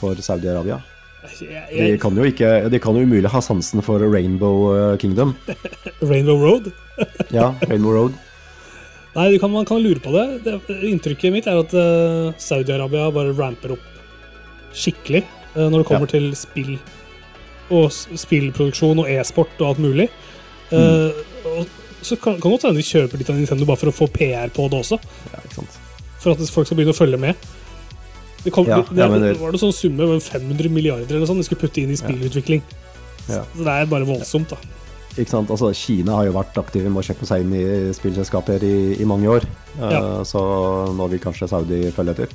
for 0.00 0.14
Saudi-Arabia? 0.20 0.82
De 1.72 1.96
kan 1.98 2.14
jo 2.14 2.22
ikke, 2.28 2.68
de 2.70 2.78
kan 2.78 2.94
jo 2.94 3.02
umulig 3.02 3.26
ha 3.32 3.40
sansen 3.42 3.82
for 3.82 3.98
Rainbow 3.98 4.96
Kingdom. 5.00 5.34
Rainbow 6.02 6.38
Road? 6.38 6.70
Ja, 7.34 7.54
Rainbow 7.66 7.90
Road. 7.96 8.14
Nei, 9.16 9.38
kan, 9.40 9.52
man 9.52 9.64
kan 9.68 9.80
lure 9.80 10.02
på 10.04 10.12
det. 10.12 10.26
det 10.44 10.58
inntrykket 10.90 11.32
mitt 11.32 11.46
er 11.48 11.62
at 11.62 11.72
uh, 11.72 12.34
Saudi-Arabia 12.36 13.08
bare 13.14 13.32
ramper 13.36 13.72
opp 13.76 13.84
skikkelig 14.76 15.22
uh, 15.56 15.66
når 15.72 15.80
det 15.80 15.86
kommer 15.88 16.10
til 16.10 16.30
spill 16.36 16.74
og 17.72 17.88
spillproduksjon 17.90 19.00
og 19.02 19.08
e-sport 19.10 19.56
og 19.58 19.72
alt 19.72 19.80
mulig. 19.82 20.04
Eh, 20.70 21.18
og 21.50 21.66
så 22.06 22.14
kan 22.14 22.36
kan 22.38 22.52
godt 22.52 22.66
hende 22.68 22.78
de 22.78 22.86
kjøper 22.86 23.18
litt 23.18 23.30
av 23.32 23.38
Nintendo 23.38 23.66
bare 23.66 23.80
for 23.80 23.90
å 23.90 23.94
få 23.96 24.06
PR 24.14 24.52
på 24.54 24.68
det 24.70 24.78
også. 24.84 24.98
Ja, 25.32 25.40
ikke 25.42 25.60
sant. 25.60 25.78
For 26.22 26.34
at 26.34 26.52
folk 26.54 26.68
skal 26.68 26.78
begynne 26.78 26.94
å 26.94 26.98
følge 26.98 27.18
med. 27.18 27.48
Det, 28.44 28.52
kom, 28.54 28.68
Ja, 28.70 28.84
det, 28.86 28.94
ja, 28.94 29.08
det, 29.10 29.20
det- 29.24 29.40
var 29.40 29.50
det 29.54 29.58
sånn 29.62 29.74
summe 29.74 30.06
med 30.12 30.22
500 30.22 30.70
milliarder 30.70 31.16
eller 31.16 31.26
sånn 31.26 31.42
de 31.42 31.46
skulle 31.48 31.64
putte 31.64 31.82
inn 31.82 31.90
i 31.90 31.98
spillutvikling. 31.98 32.62
Ja. 33.26 33.42
Så 33.42 33.66
det 33.66 33.74
er 33.74 33.88
bare 33.90 34.06
voldsomt, 34.06 34.54
da. 34.54 34.58
Ikke 35.16 35.32
sant? 35.32 35.50
Altså, 35.50 35.70
Kina 35.72 36.18
har 36.18 36.26
jo 36.28 36.34
vært 36.36 36.58
aktive 36.60 36.90
med 36.92 37.00
å 37.00 37.06
kjøpe 37.06 37.26
seg 37.28 37.44
inn 37.44 37.54
i 37.56 37.64
spillselskaper 37.96 38.64
i, 38.66 38.76
i 39.00 39.06
mange 39.08 39.30
år. 39.32 39.46
Eh, 39.78 39.94
Ja. 39.96 40.02
Så 40.28 40.42
nå 40.92 41.08
vil 41.12 41.22
kanskje 41.22 41.48
Saudi 41.48 41.86
følge 41.96 42.12
etter. 42.16 42.34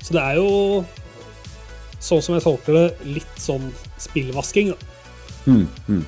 Så 0.00 0.14
det 0.14 0.22
er 0.22 0.38
jo, 0.38 0.84
sånn 2.00 2.22
som 2.22 2.36
jeg 2.36 2.44
tolker 2.46 2.78
det, 2.78 2.86
litt 3.18 3.42
sånn 3.42 3.72
spillvasking. 3.98 4.70
da. 4.70 4.76
Mm, 5.50 5.66
mm. 5.88 6.06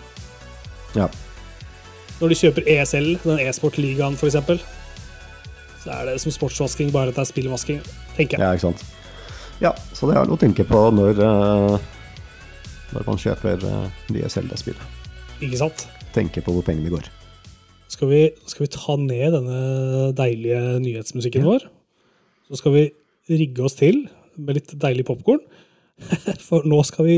Ja. 0.95 1.09
Når 2.21 2.29
de 2.31 2.39
kjøper 2.39 2.69
ESL, 2.71 3.17
den 3.25 3.43
e-sportligaen 3.43 4.15
f.eks., 4.15 4.39
så 5.83 5.91
er 5.91 6.07
det 6.07 6.21
som 6.23 6.31
sportsvasking, 6.31 6.93
bare 6.95 7.11
at 7.11 7.17
det 7.19 7.25
er 7.25 7.31
spillvasking, 7.33 7.81
tenker 8.15 8.39
jeg. 8.39 8.45
ja, 8.47 8.53
ikke 8.55 8.69
sant. 8.71 8.85
Ja, 9.63 9.73
så 9.95 10.07
det 10.07 10.15
er 10.19 10.29
noe 10.31 10.39
å 10.39 10.41
tenke 10.41 10.63
på 10.67 10.79
når, 10.95 11.19
eh, 11.27 11.79
når 12.95 13.07
man 13.07 13.19
kjøper 13.19 13.63
uh, 13.67 13.89
nye 14.15 14.31
Zelda-spill. 14.31 14.79
Ikke 15.43 15.59
sant? 15.59 15.87
Tenke 16.15 16.43
på 16.45 16.55
hvor 16.55 16.65
pengene 16.67 16.93
går. 16.93 17.09
Skal 17.93 18.09
vi, 18.09 18.21
skal 18.49 18.65
vi 18.67 18.71
ta 18.73 18.97
ned 18.97 19.35
denne 19.35 19.59
deilige 20.17 20.61
nyhetsmusikken 20.81 21.43
Ja. 21.43 21.49
vår? 21.51 21.67
Så 22.49 22.61
skal 22.63 22.73
vi 22.73 22.85
rigge 23.31 23.65
oss 23.65 23.75
til 23.75 24.09
med 24.37 24.55
litt 24.57 24.73
deilig 24.81 25.05
popkorn. 25.09 25.41
For 26.49 26.65
nå 26.65 26.83
skal 26.89 27.05
vi 27.09 27.17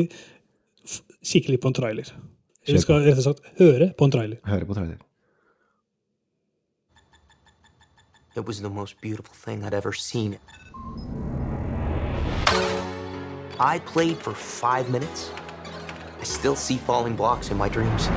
kikke 1.24 1.52
litt 1.54 1.62
på 1.62 1.70
en 1.70 1.76
trailer. 1.76 2.08
Vi 2.66 2.80
skal 2.80 3.04
rett 3.04 3.20
og 3.20 3.26
slett 3.28 3.42
høre 3.60 3.92
på 3.96 4.08
en 4.08 4.14
trailer. 4.14 4.40
Høre 4.48 4.66
på 4.66 4.74
trailer. 4.76 4.98
It 8.36 8.46
was 8.48 8.60
the 8.60 8.70
most 8.70 9.00
beautiful 9.00 9.34
thing 9.44 9.62
I'd 9.64 9.74
ever 9.74 9.92
seen. 9.92 10.36
I 13.60 13.78
played 13.78 14.16
for 14.18 14.34
five 14.34 14.90
minutes. 14.90 15.30
I 16.24 16.26
still 16.26 16.56
see 16.56 16.78
falling 16.78 17.16
blocks 17.16 17.50
in 17.50 17.58
my 17.58 17.68
dreams. 17.68 18.08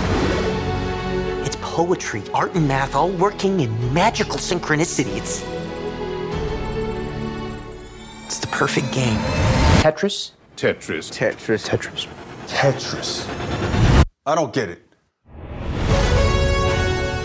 It's 1.45 1.57
poetry, 1.59 2.23
art, 2.33 2.55
and 2.55 2.65
math 2.65 2.95
all 2.95 3.09
working 3.09 3.59
in 3.59 3.93
magical 3.93 4.37
synchronicity. 4.37 5.17
It's. 5.17 5.43
It's 8.25 8.39
the 8.39 8.47
perfect 8.47 8.93
game. 8.93 9.19
Tetris? 9.83 10.31
Tetris. 10.55 11.11
Tetris. 11.11 11.67
Tetris. 11.67 12.07
Tetris. 12.47 13.27
I 14.25 14.35
don't 14.35 14.53
get 14.53 14.69
it. 14.69 14.81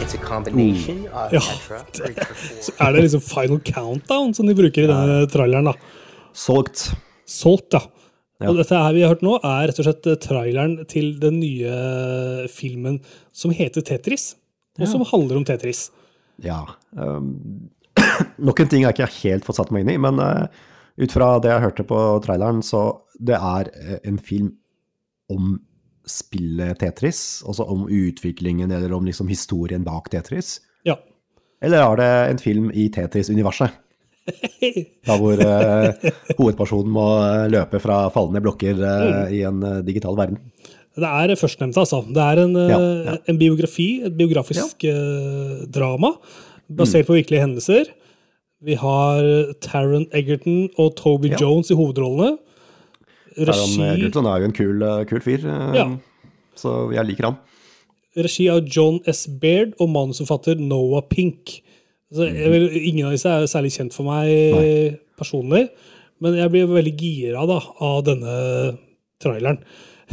It's 0.03 0.14
a 0.14 0.18
combination 0.18 1.07
of 1.12 1.33
Ja, 1.33 1.38
Tetra, 1.38 1.87
three 1.92 2.14
for. 2.14 2.85
Er 2.88 2.92
det 2.92 3.03
liksom 3.03 3.21
Final 3.21 3.61
Countdown 3.61 4.35
som 4.35 4.47
de 4.47 4.55
bruker 4.55 4.83
i 4.83 4.87
denne 4.90 5.27
traileren? 5.31 5.64
da? 5.64 5.77
Solgt. 6.35 6.90
Solgt, 7.25 7.71
ja. 7.73 7.87
Ja. 8.42 8.50
Og 8.50 8.59
dette 8.59 8.78
her 8.78 8.94
vi 8.96 9.05
har 9.05 9.14
hørt 9.14 9.24
nå, 9.24 9.37
er 9.38 9.68
rett 9.70 9.81
og 9.81 9.87
slett 9.87 10.09
eh, 10.11 10.18
traileren 10.20 10.76
til 10.90 11.14
den 11.22 11.38
nye 11.42 12.48
filmen 12.52 12.98
som 13.37 13.55
heter 13.55 13.85
Tetris, 13.87 14.33
og 14.81 14.88
som 14.90 15.05
handler 15.12 15.40
om 15.40 15.48
Tetris. 15.48 15.88
Ja. 16.42 16.64
Um, 16.92 17.70
noen 18.44 18.68
ting 18.68 18.83
har 18.85 18.92
jeg 18.92 19.07
ikke 19.07 19.22
helt 19.22 19.46
fått 19.46 19.57
satt 19.57 19.70
meg 19.72 19.85
inn 19.85 19.92
i, 19.94 20.00
men 20.00 20.18
uh, 20.20 20.44
ut 21.00 21.14
fra 21.14 21.28
det 21.40 21.48
jeg 21.48 21.62
hørte 21.62 21.85
på 21.88 22.00
traileren, 22.24 22.59
så 22.66 22.83
det 23.16 23.38
er 23.38 23.70
en 24.05 24.18
film 24.20 24.50
om 25.33 25.55
spillet 26.09 26.81
Tetris, 26.83 27.42
altså 27.48 27.64
om 27.70 27.87
utviklingen 27.88 28.74
eller 28.74 28.92
om 28.92 29.07
liksom 29.07 29.31
historien 29.31 29.85
bak 29.87 30.11
Tetris. 30.12 30.59
Ja. 30.85 30.98
Eller 31.62 31.85
er 31.85 32.00
det 32.00 32.11
en 32.31 32.42
film 32.42 32.70
i 32.74 32.88
Tetris-universet? 32.92 33.78
Da 35.08 35.16
hvor 35.18 35.40
uh, 35.42 35.88
hovedpersonen 36.38 36.92
må 36.94 37.06
uh, 37.18 37.46
løpe 37.50 37.80
fra 37.82 38.04
fallende 38.14 38.42
blokker 38.44 38.78
uh, 38.78 39.26
i 39.35 39.40
en 39.48 39.58
uh, 39.66 39.80
digital 39.87 40.14
verden. 40.18 40.38
Det 40.92 41.08
er 41.08 41.32
førstnevnte, 41.40 41.80
altså. 41.80 42.02
Det 42.04 42.20
er 42.20 42.38
en, 42.42 42.56
eh, 42.61 42.68
Ja, 42.68 42.78
ja. 43.08 43.12
en 43.32 43.38
biografi, 43.40 43.87
et 44.04 44.12
biografisk 44.12 44.85
eh, 44.85 45.62
drama, 45.72 46.11
basert 46.68 47.06
på 47.08 47.14
virkelige 47.16 47.40
hendelser. 47.40 47.88
Vi 48.61 48.76
har 48.76 49.24
Taron 49.64 50.04
Egerton 50.12 50.66
og 50.76 50.92
Toby 51.00 51.30
Ja. 51.32 51.38
Jones 51.40 51.70
i 51.72 51.78
hovedrollene. 51.80 52.35
Taron 53.38 53.48
Regi, 53.48 53.80
Egerton 53.88 54.28
er 54.28 54.42
jo 54.44 54.50
en 54.50 54.52
kul, 54.58 54.85
kul 55.08 55.24
fyr, 55.24 55.48
Ja. 55.78 55.87
så 56.61 56.92
jeg 56.92 57.06
liker 57.08 57.30
han. 57.30 57.40
regi 58.14 58.50
av 58.52 58.61
John 58.68 59.00
S. 59.08 59.24
Baird 59.26 59.72
og 59.80 59.88
manusforfatter 59.88 60.61
Noah 60.61 61.00
Pink. 61.08 61.62
Så 62.12 62.29
jeg 62.29 62.53
vil, 62.53 62.66
ingen 62.90 63.09
av 63.09 63.14
disse 63.14 63.31
er 63.31 63.48
særlig 63.48 63.72
kjent 63.75 63.96
for 63.96 64.09
meg. 64.09 64.29
Nei. 64.57 64.98
personlig, 65.16 65.66
men 66.22 66.37
jeg 66.38 66.51
blir 66.51 66.70
veldig 66.70 66.92
gira 66.98 67.44
da, 67.46 67.59
av 67.85 68.03
denne 68.07 68.37
traileren. 69.22 69.61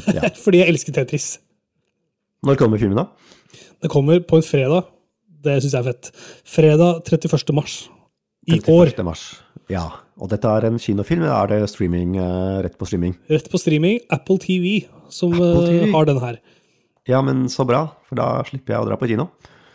Ja. 0.07 0.29
Fordi 0.43 0.61
jeg 0.61 0.73
elsker 0.73 0.95
Tetris. 0.95 1.31
Når 2.45 2.59
kommer 2.59 2.79
filmen, 2.79 2.99
da? 3.01 3.59
Det 3.83 3.91
kommer 3.91 4.21
på 4.23 4.39
en 4.39 4.45
fredag. 4.45 4.87
Det 5.43 5.57
syns 5.63 5.75
jeg 5.75 5.81
er 5.81 5.87
fett. 5.87 6.11
Fredag 6.47 7.01
31. 7.07 7.55
mars 7.55 7.81
i 8.47 8.59
år. 8.59 8.91
31. 8.91 9.05
mars. 9.07 9.25
Ja. 9.71 9.85
Og 10.19 10.31
dette 10.31 10.51
er 10.51 10.67
en 10.67 10.79
kinofilm, 10.81 11.23
eller 11.23 11.55
er 11.55 11.63
det 11.63 11.71
streaming, 11.71 12.17
eh, 12.19 12.59
rett 12.65 12.75
på 12.79 12.87
streaming? 12.89 13.15
Rett 13.31 13.47
på 13.51 13.59
streaming. 13.61 14.01
Apple 14.11 14.39
TV, 14.43 14.87
som 15.09 15.33
Apple 15.33 15.63
eh, 15.63 15.69
TV. 15.69 15.91
har 15.93 16.09
den 16.09 16.19
her. 16.19 16.39
Ja, 17.07 17.21
men 17.21 17.47
så 17.49 17.65
bra, 17.65 17.85
for 18.07 18.19
da 18.19 18.43
slipper 18.47 18.75
jeg 18.75 18.83
å 18.83 18.89
dra 18.89 18.97
på 18.99 19.07
kino. 19.07 19.29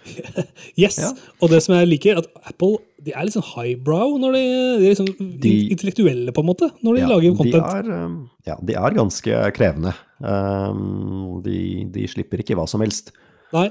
Yes! 0.82 0.96
Ja. 0.98 1.10
Og 1.42 1.50
det 1.52 1.62
som 1.64 1.74
jeg 1.76 1.88
liker, 1.88 2.18
at 2.20 2.26
Apple 2.50 2.78
de 3.04 3.12
er 3.12 3.26
litt 3.26 3.34
sånn 3.36 3.44
highbrow 3.54 4.14
når 4.20 4.32
de, 4.36 4.42
de 4.80 4.86
er 4.88 4.94
liksom 4.94 5.08
De- 5.42 5.68
intellektuelle, 5.74 6.32
på 6.32 6.40
en 6.44 6.48
måte, 6.48 6.70
når 6.84 6.94
de 6.96 7.00
Ja, 7.02 7.08
lager 7.10 7.30
de 7.30 7.36
content. 7.36 7.72
er, 7.76 8.04
um, 8.06 8.14
ja, 8.48 8.56
de 8.64 8.76
er 8.80 8.96
ganske 8.96 9.40
krevende. 9.56 9.92
Um, 10.24 11.40
de, 11.44 11.84
de 11.92 12.06
slipper 12.10 12.40
ikke 12.42 12.56
hva 12.58 12.66
som 12.70 12.80
helst. 12.84 13.12
Nei, 13.54 13.68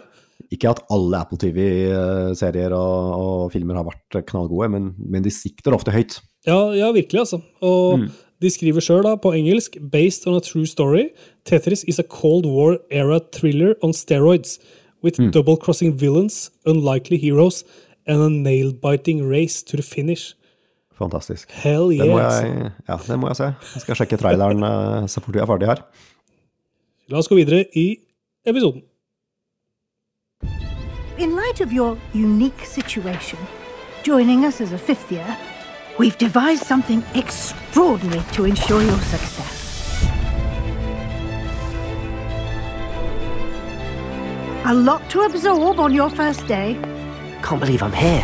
Ikke 0.54 0.70
at 0.74 0.82
alle 0.92 1.18
Apple 1.24 1.38
TV-serier 1.40 2.74
og, 2.76 3.14
og 3.24 3.52
filmer 3.54 3.78
har 3.80 3.86
vært 3.88 4.20
knallgode, 4.30 4.70
men, 4.74 4.92
men 5.00 5.24
de 5.26 5.32
sikter 5.34 5.74
ofte 5.76 5.94
høyt. 5.94 6.20
Ja, 6.46 6.60
ja, 6.76 6.92
virkelig, 6.94 7.24
altså. 7.24 7.40
Og 7.64 8.00
Mm. 8.04 8.08
de 8.44 8.50
skriver 8.52 8.82
sjøl, 8.84 9.06
på 9.24 9.32
engelsk, 9.34 9.78
'Based 9.80 10.28
on 10.28 10.36
a 10.36 10.42
true 10.44 10.66
story, 10.68 11.10
Tetris 11.46 11.84
is 11.88 12.00
a 12.00 12.04
Cold 12.04 12.46
War 12.46 12.78
era 12.92 13.20
thriller 13.32 13.76
on 13.82 13.94
steroids, 13.94 14.60
with 15.04 15.20
double-crossing 15.32 15.98
villains, 15.98 16.50
unlikely 16.66 17.18
heroes, 17.18 17.64
and 18.08 18.22
a 18.22 18.30
nail-biting 18.30 19.28
race 19.28 19.62
to 19.64 19.78
the 19.78 19.84
finish. 19.84 20.34
Fantastisk. 20.98 21.52
Hell 21.52 21.90
Den 21.90 22.10
må, 22.10 22.20
yes. 22.20 22.42
jeg, 22.42 22.72
ja, 22.88 22.98
den 23.08 23.20
må 23.20 23.28
jeg 23.28 23.36
se. 23.36 23.44
Jeg 23.76 23.82
skal 23.82 23.96
sjekke 23.96 24.18
traileren 24.18 24.64
eh, 24.70 25.08
så 25.10 25.22
fort 25.22 25.36
vi 25.36 25.42
er 25.42 25.50
ferdig 25.50 25.70
her. 25.72 25.84
La 27.12 27.20
oss 27.20 27.28
gå 27.28 27.36
videre 27.36 27.66
i 27.76 27.98
episoden. 28.48 28.84
In 31.18 31.36
light 31.36 31.62
of 31.62 31.74
your 31.74 31.98
unique 32.14 32.66
situation, 32.66 33.40
joining 34.04 34.46
us 34.46 34.62
as 34.62 34.72
a 34.72 34.78
fifth 34.78 35.12
year, 35.12 35.38
we've 36.00 36.18
devised 36.18 36.64
something 36.66 37.04
extraordinary 37.14 38.24
to 38.34 38.46
ensure 38.46 38.82
your 38.82 39.00
success. 39.00 39.63
A 44.66 44.74
lot 44.74 45.10
to 45.10 45.22
absorb 45.24 45.78
on 45.78 45.94
your 45.94 46.10
first 46.10 46.48
day. 46.48 46.78
Can't 47.42 47.60
believe 47.60 47.84
I'm 47.84 47.92
here. 47.92 48.24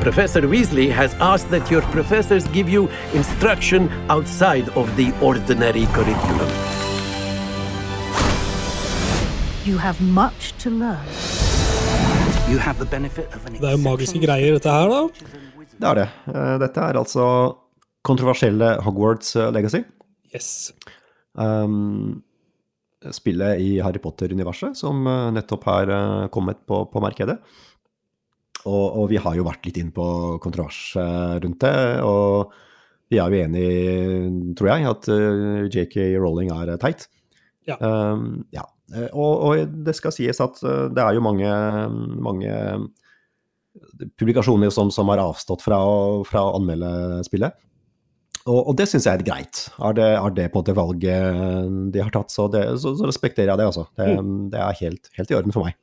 Professor 0.00 0.40
Weasley 0.40 0.90
has 0.90 1.12
asked 1.20 1.50
that 1.50 1.70
your 1.70 1.82
professors 1.92 2.46
give 2.48 2.66
you 2.66 2.88
instruction 3.12 3.90
outside 4.08 4.70
of 4.70 4.88
the 4.96 5.12
ordinary 5.20 5.84
curriculum. 5.92 6.48
You 9.66 9.76
have 9.76 10.00
much 10.00 10.54
to 10.62 10.70
learn. 10.70 11.04
You 12.48 12.56
have 12.56 12.78
the 12.78 12.86
benefit 12.86 13.28
of 13.34 13.44
an 13.46 13.52
Det 13.60 13.64
er 13.64 13.76
jo 13.76 13.82
magiske 13.84 14.22
greier, 14.24 14.56
dette 14.56 14.70
her, 14.70 14.88
da. 14.88 15.08
Det 15.76 15.88
er 15.90 15.94
det. 16.00 16.08
Eh, 16.32 16.58
Dette 16.64 16.80
er 16.80 16.96
altså 16.96 17.26
kontroversielle 18.04 18.76
Hogwarts 18.86 19.36
eh, 19.36 19.52
Legacy. 19.52 19.82
Yes. 20.32 20.72
Um, 21.34 22.22
spillet 23.14 23.60
i 23.62 23.76
Harry 23.84 24.00
Potter-universet 24.02 24.78
som 24.78 25.06
eh, 25.06 25.30
nettopp 25.36 25.66
har 25.68 25.92
eh, 25.92 26.26
kommet 26.34 26.62
på, 26.68 26.84
på 26.90 27.02
markedet. 27.02 27.38
Og, 28.66 28.86
og 28.98 29.04
vi 29.12 29.20
har 29.22 29.36
jo 29.38 29.46
vært 29.46 29.66
litt 29.68 29.78
inn 29.78 29.92
på 29.94 30.06
kontrovers 30.42 30.80
rundt 31.42 31.60
det, 31.62 31.74
og 32.02 32.54
vi 33.12 33.20
er 33.22 33.30
jo 33.30 33.42
enige, 33.44 34.54
tror 34.58 34.72
jeg, 34.72 34.88
at 34.90 35.10
eh, 35.14 35.68
JK 35.70 35.98
Rowling 36.18 36.50
er 36.50 36.72
teit. 36.82 37.06
Ja. 37.66 37.78
Um, 37.78 38.42
ja. 38.54 38.64
Og, 39.10 39.32
og 39.42 39.76
det 39.86 39.94
skal 39.98 40.14
sies 40.14 40.38
at 40.42 40.58
det 40.62 41.02
er 41.02 41.16
jo 41.16 41.22
mange, 41.22 41.50
mange 42.22 42.50
publikasjoner 44.18 44.70
som, 44.74 44.92
som 44.94 45.10
har 45.10 45.22
avstått 45.22 45.64
fra 45.64 45.80
å, 45.82 45.96
fra 46.26 46.44
å 46.46 46.52
anmelde 46.58 46.90
spillet. 47.26 47.54
Og, 48.46 48.60
og 48.60 48.76
det 48.78 48.86
syns 48.86 49.08
jeg 49.08 49.18
er 49.18 49.26
greit. 49.26 49.64
Er 49.82 49.96
det, 49.98 50.06
er 50.14 50.34
det 50.36 50.46
på 50.54 50.62
det 50.66 50.76
valget 50.78 51.92
de 51.94 52.02
har 52.02 52.12
tatt, 52.14 52.30
så, 52.30 52.46
det, 52.52 52.62
så, 52.82 52.94
så 52.94 53.08
respekterer 53.10 53.52
jeg 53.52 53.58
det, 53.58 53.66
altså. 53.66 53.86
Det, 53.98 54.08
det 54.52 54.62
er 54.62 54.80
helt, 54.84 55.10
helt 55.18 55.34
i 55.34 55.38
orden 55.38 55.54
for 55.54 55.66
meg. 55.66 55.78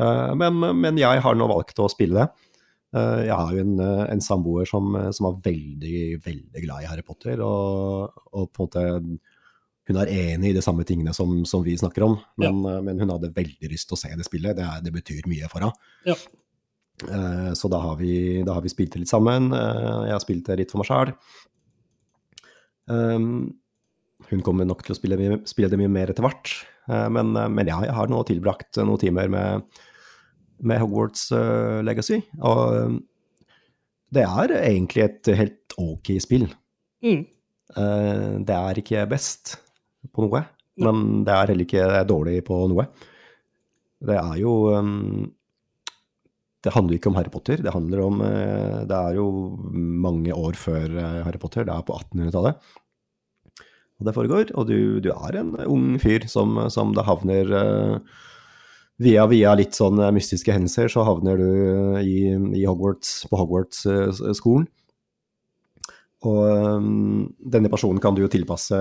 Uh, 0.00 0.32
men, 0.36 0.60
men 0.80 1.00
jeg 1.00 1.20
har 1.24 1.36
nå 1.36 1.48
valgt 1.50 1.80
å 1.80 1.90
spille 1.92 2.20
det. 2.20 2.48
Uh, 2.92 3.24
jeg 3.24 3.32
har 3.32 3.52
jo 3.56 3.64
en, 3.64 3.76
en 4.12 4.24
samboer 4.24 4.68
som, 4.68 4.94
som 5.16 5.30
er 5.30 5.42
veldig, 5.48 6.00
veldig 6.24 6.64
glad 6.66 6.84
i 6.84 6.90
Harry 6.90 7.04
Potter, 7.06 7.40
og, 7.40 8.20
og 8.36 8.50
på 8.52 8.66
en 8.66 8.68
måte 8.68 9.20
hun 9.90 9.98
er 9.98 10.12
enig 10.14 10.52
i 10.52 10.54
de 10.54 10.62
samme 10.62 10.84
tingene 10.86 11.10
som, 11.16 11.40
som 11.48 11.62
vi 11.66 11.74
snakker 11.78 12.04
om, 12.06 12.12
men, 12.38 12.60
eh, 12.70 12.78
men 12.86 13.00
hun 13.02 13.10
hadde 13.10 13.32
veldig 13.34 13.70
lyst 13.72 13.88
til 13.90 13.96
å 13.96 14.02
se 14.04 14.12
det 14.14 14.26
spillet. 14.28 14.54
Det, 14.54 14.68
det 14.86 14.92
betyr 14.94 15.26
mye 15.30 15.48
for 15.50 15.64
henne. 15.64 15.90
Ja. 16.06 16.14
Uh, 17.02 17.50
Så 17.58 17.66
da 17.72 17.80
har, 17.82 17.96
vi, 17.98 18.44
da 18.46 18.54
har 18.54 18.62
vi 18.62 18.70
spilt 18.70 18.94
det 18.94 19.02
litt 19.02 19.10
sammen. 19.10 19.50
Uh, 19.50 20.06
Jeg 20.06 20.14
har 20.14 20.22
spilt 20.22 20.46
det 20.46 20.60
litt 20.60 20.70
for 20.70 20.84
meg 20.84 21.16
sjøl. 22.88 23.26
Hun 24.30 24.42
kommer 24.46 24.64
nok 24.64 24.84
til 24.86 24.94
å 24.94 24.96
spille, 24.96 25.16
spille 25.50 25.68
det 25.68 25.78
mye 25.80 25.90
mer 25.90 26.12
etter 26.12 26.22
hvert. 26.22 26.50
Uh, 26.86 27.08
Men, 27.10 27.32
men 27.34 27.66
ja, 27.66 27.80
jeg 27.84 27.94
har 27.96 28.08
nå 28.10 28.20
tilbrakt 28.28 28.78
noen 28.78 29.00
timer 29.02 29.28
med, 29.30 29.66
med 30.62 30.78
Hogwarts 30.78 31.26
uh, 31.34 31.82
Legacy. 31.82 32.20
Og 32.38 33.00
det 34.14 34.22
er 34.28 34.54
egentlig 34.60 35.02
et 35.04 35.32
helt 35.38 35.74
ok 35.80 36.12
spill. 36.22 36.46
Mm. 37.02 37.24
Det 37.72 38.54
er 38.54 38.78
ikke 38.78 39.06
best 39.08 39.54
på 40.12 40.26
noe, 40.26 40.42
men 40.84 41.22
det 41.24 41.32
er 41.32 41.48
heller 41.48 41.64
ikke 41.64 42.02
dårlig 42.04 42.42
på 42.44 42.58
noe. 42.68 42.84
Det 44.04 44.18
er 44.18 44.34
jo 44.42 44.52
um, 44.76 45.30
Det 46.62 46.72
handler 46.76 46.98
ikke 46.98 47.10
om 47.10 47.16
Harry 47.18 47.30
Potter. 47.32 47.62
Det 47.62 47.74
handler 47.74 48.04
om 48.04 48.20
eh, 48.22 48.82
Det 48.86 48.98
er 48.98 49.18
jo 49.18 49.26
mange 50.06 50.34
år 50.34 50.58
før 50.58 50.86
eh, 50.94 51.22
Harry 51.26 51.40
Potter. 51.42 51.66
Det 51.66 51.74
er 51.74 51.86
på 51.86 51.96
1800-tallet. 51.98 52.68
Og 53.98 54.06
det 54.06 54.14
foregår. 54.14 54.52
Og 54.54 54.68
du, 54.70 54.76
du 55.02 55.10
er 55.14 55.40
en 55.40 55.56
ung 55.66 55.96
fyr 56.02 56.28
som, 56.30 56.54
som 56.70 56.94
det 56.94 57.06
havner 57.08 57.56
eh, 57.62 58.20
Via 59.02 59.24
via 59.26 59.54
litt 59.56 59.74
sånn 59.74 59.98
mystiske 60.14 60.52
hendelser 60.52 60.86
så 60.92 61.02
havner 61.02 61.40
du 61.40 61.46
i, 62.04 62.28
i 62.54 62.60
Hogwarts, 62.68 63.24
på 63.26 63.38
Hogwarts-skolen. 63.40 64.68
Og 66.28 66.84
denne 67.50 67.70
personen 67.72 67.98
kan 68.04 68.14
du 68.14 68.20
jo 68.22 68.30
tilpasse 68.30 68.76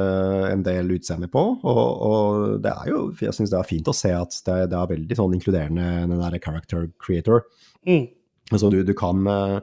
en 0.52 0.62
del 0.67 0.91
utseende 0.94 1.32
på, 1.32 1.41
og, 1.58 1.82
og 2.06 2.60
det 2.62 2.74
er 2.84 2.91
jo, 2.91 3.00
jeg 3.17 3.34
syns 3.34 3.56
det 3.56 3.58
er 3.58 3.72
fint 3.72 3.89
å 3.89 3.96
se 3.98 4.12
at 4.13 4.36
det, 4.46 4.60
det 4.70 4.78
er 4.78 4.91
veldig 4.91 5.17
sånn 5.17 5.34
inkluderende, 5.39 5.88
den 6.12 6.22
der 6.22 6.38
character 6.44 6.86
creator. 7.02 7.48
Mm. 7.88 8.08
Altså 8.52 8.70
du, 8.74 8.82
du 8.86 8.94
kan 8.98 9.28
øh, 9.28 9.60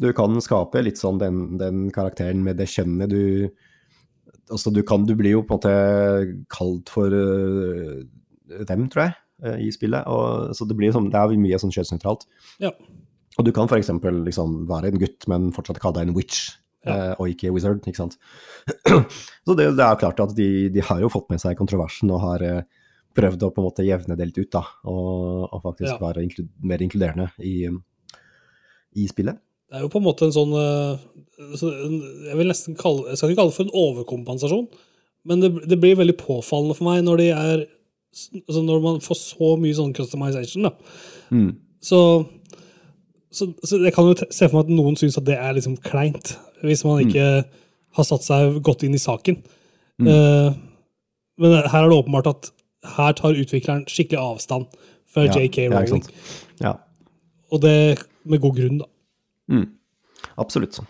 du 0.00 0.12
kan 0.16 0.38
skape 0.40 0.80
litt 0.84 1.00
sånn 1.00 1.18
den, 1.20 1.40
den 1.60 1.88
karakteren 1.92 2.40
med 2.46 2.56
det 2.60 2.70
kjønnet 2.72 3.10
du 3.12 3.50
Altså 4.50 4.72
du 4.74 4.80
kan, 4.82 5.04
du 5.06 5.12
blir 5.14 5.36
jo 5.36 5.42
på 5.46 5.54
en 5.54 5.60
måte 5.60 5.72
kalt 6.50 6.90
for 6.90 7.12
øh, 7.14 8.00
dem, 8.66 8.88
tror 8.90 9.04
jeg, 9.04 9.12
øh, 9.46 9.60
i 9.62 9.68
spillet. 9.70 10.02
Og, 10.10 10.50
så 10.58 10.66
det 10.66 10.74
blir 10.78 10.90
sånn, 10.90 11.06
det 11.12 11.20
er 11.20 11.36
mye 11.38 11.60
sånn 11.62 11.70
kjønnsnøytralt. 11.70 12.24
Ja. 12.58 12.72
Og 13.38 13.46
du 13.46 13.52
kan 13.54 13.70
f.eks. 13.70 13.92
Liksom 14.26 14.56
være 14.66 14.90
en 14.90 14.98
gutt, 14.98 15.28
men 15.30 15.52
fortsatt 15.54 15.78
kalle 15.82 16.00
deg 16.00 16.10
en 16.10 16.16
witch, 16.18 16.48
Ja. 16.82 16.96
eh, 16.96 17.14
og 17.20 17.30
ikke 17.30 17.52
wizard. 17.54 17.86
ikke 17.86 18.00
sant? 18.02 18.18
Så 19.46 19.54
det, 19.54 19.68
det 19.78 19.86
er 19.86 20.00
klart 20.02 20.18
at 20.26 20.34
de, 20.34 20.48
de 20.74 20.82
har 20.82 20.98
jo 21.04 21.12
fått 21.14 21.30
med 21.30 21.42
seg 21.42 21.54
kontroversen 21.58 22.10
og 22.10 22.22
har 22.24 22.42
eh, 22.46 22.62
prøvd 23.16 23.42
å 23.46 23.50
på 23.54 23.60
en 23.62 23.66
måte 23.66 23.84
jevne 23.86 24.16
det 24.18 24.28
litt 24.30 24.38
ut, 24.38 24.50
da. 24.54 24.62
Og, 24.90 25.48
og 25.50 25.62
faktisk 25.64 25.92
Ja. 25.92 25.98
være 26.02 26.22
inklu 26.26 26.44
mer 26.62 26.82
inkluderende 26.84 27.30
i, 27.42 27.68
i 29.00 29.06
spillet. 29.10 29.38
Det 29.70 29.78
er 29.78 29.84
jo 29.84 29.90
på 29.92 30.00
en 30.00 30.06
måte 30.08 30.26
en 30.26 30.34
sånn 30.34 30.52
eh, 30.58 31.02
Jeg 31.38 32.36
vil 32.40 32.48
nesten 32.50 32.74
kalle 32.78 33.12
Jeg 33.12 33.20
skal 33.20 33.30
ikke 33.30 33.38
kalle 33.38 33.52
det 33.52 33.56
for 33.60 33.68
en 33.68 33.76
overkompensasjon, 33.82 34.64
men 35.30 35.44
det, 35.44 35.50
det 35.70 35.78
blir 35.78 35.98
veldig 36.00 36.16
påfallende 36.18 36.74
for 36.74 36.88
meg 36.88 37.04
når 37.06 37.20
de 37.22 37.28
er 37.30 37.62
altså 38.42 38.62
Når 38.66 38.80
man 38.82 38.98
får 39.04 39.18
så 39.20 39.50
mye 39.62 39.76
sånn 39.78 39.92
customization, 39.94 40.66
da. 40.66 40.72
Mm. 41.30 41.52
Så, 41.80 42.00
så, 43.30 43.46
så 43.62 43.78
jeg 43.84 43.94
kan 43.94 44.08
jo 44.10 44.16
se 44.18 44.48
for 44.48 44.58
meg 44.58 44.66
at 44.66 44.72
noen 44.74 44.98
syns 44.98 45.18
at 45.20 45.28
det 45.28 45.36
er 45.38 45.54
liksom 45.54 45.76
kleint, 45.84 46.32
hvis 46.66 46.82
man 46.88 47.04
ikke 47.04 47.28
har 47.98 48.06
satt 48.06 48.26
seg 48.26 48.58
godt 48.66 48.82
inn 48.86 48.96
i 48.98 49.02
saken. 49.02 49.38
Eh, 50.02 50.50
men 51.40 51.54
her 51.60 51.78
er 51.84 51.88
det 51.92 52.00
åpenbart 52.00 52.28
at 52.32 52.50
her 52.86 53.12
tar 53.18 53.36
utvikleren 53.36 53.84
skikkelig 53.90 54.20
avstand 54.20 54.78
fra 55.10 55.26
Ja, 55.26 55.34
JK 55.36 55.68
Rowling. 55.72 56.06
Ja, 56.60 56.78
Og 57.50 57.60
det 57.60 58.06
med 58.24 58.40
god 58.40 58.56
grunn, 58.56 58.78
da. 58.78 58.88
absolutt. 60.36 60.76
sånn. 60.78 60.86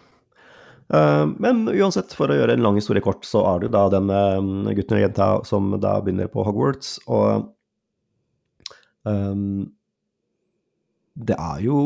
men 1.39 1.69
uansett, 1.71 2.13
for 2.13 2.29
å 2.29 2.37
gjøre 2.37 2.57
en 2.57 2.65
lang 2.65 2.77
historie 2.77 3.03
kort, 3.03 3.25
så 3.25 3.45
er 3.55 3.61
det 3.65 3.73
da 3.73 3.87
den 3.89 4.11
eh, 4.11 4.75
gutten 4.75 4.99
og 4.99 5.05
jenta 5.05 5.29
som 5.47 5.71
da 5.81 6.01
begynner 6.03 6.29
på 6.29 6.45
Hogwarts, 6.45 6.99
og 7.07 7.55
um, 9.07 9.71
det 11.15 11.39
er 11.39 11.63
jo 11.65 11.79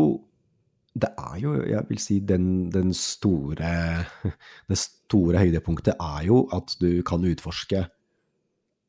det 0.95 1.11
er 1.19 1.39
jo, 1.43 1.55
jeg 1.67 1.83
vil 1.89 1.99
si, 1.99 2.21
den, 2.23 2.71
den 2.71 2.93
store 2.95 4.07
Det 4.71 4.79
store 4.79 5.41
høydepunktet 5.43 5.99
er 5.99 6.21
jo 6.29 6.45
at 6.55 6.77
du 6.81 7.03
kan 7.07 7.25
utforske 7.27 7.83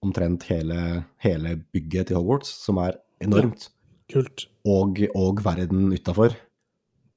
omtrent 0.06 0.46
hele, 0.52 1.04
hele 1.24 1.58
bygget 1.74 2.10
til 2.10 2.20
Hogwarts, 2.20 2.52
som 2.66 2.80
er 2.84 3.00
enormt, 3.24 3.70
Kult. 4.12 4.48
og, 4.68 5.02
og 5.18 5.42
verden 5.46 5.90
utafor. 5.94 6.36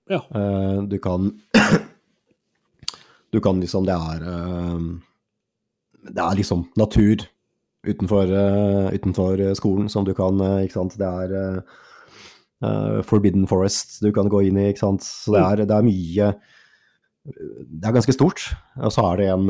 Ja. 0.08 0.22
Uh, 0.32 0.84
du 0.88 0.96
kan 0.98 1.34
Du 3.32 3.42
kan 3.44 3.58
liksom 3.60 3.84
Det 3.84 3.92
er 3.92 4.22
uh, 4.24 4.80
Det 6.00 6.22
er 6.22 6.38
liksom 6.38 6.64
natur 6.80 7.26
utenfor, 7.84 8.24
uh, 8.32 8.88
utenfor 8.88 9.42
skolen 9.54 9.88
som 9.92 10.06
du 10.08 10.14
kan 10.16 10.40
Ikke 10.62 10.78
sant. 10.80 10.96
Det 10.98 11.06
er 11.06 11.60
Forbidden 13.06 13.46
Forest 13.46 14.00
du 14.02 14.08
kan 14.10 14.26
gå 14.26 14.40
inn 14.48 14.56
i, 14.58 14.64
ikke 14.72 14.80
sant. 14.82 15.04
Så 15.06 15.30
det 15.36 15.42
er, 15.44 15.60
det 15.68 15.76
er 15.76 15.84
mye 15.86 16.32
Det 17.28 17.84
er 17.88 17.94
ganske 17.96 18.14
stort. 18.14 18.42
Og 18.80 18.92
så 18.94 19.04
er 19.10 19.20
det 19.20 19.26
en, 19.34 19.48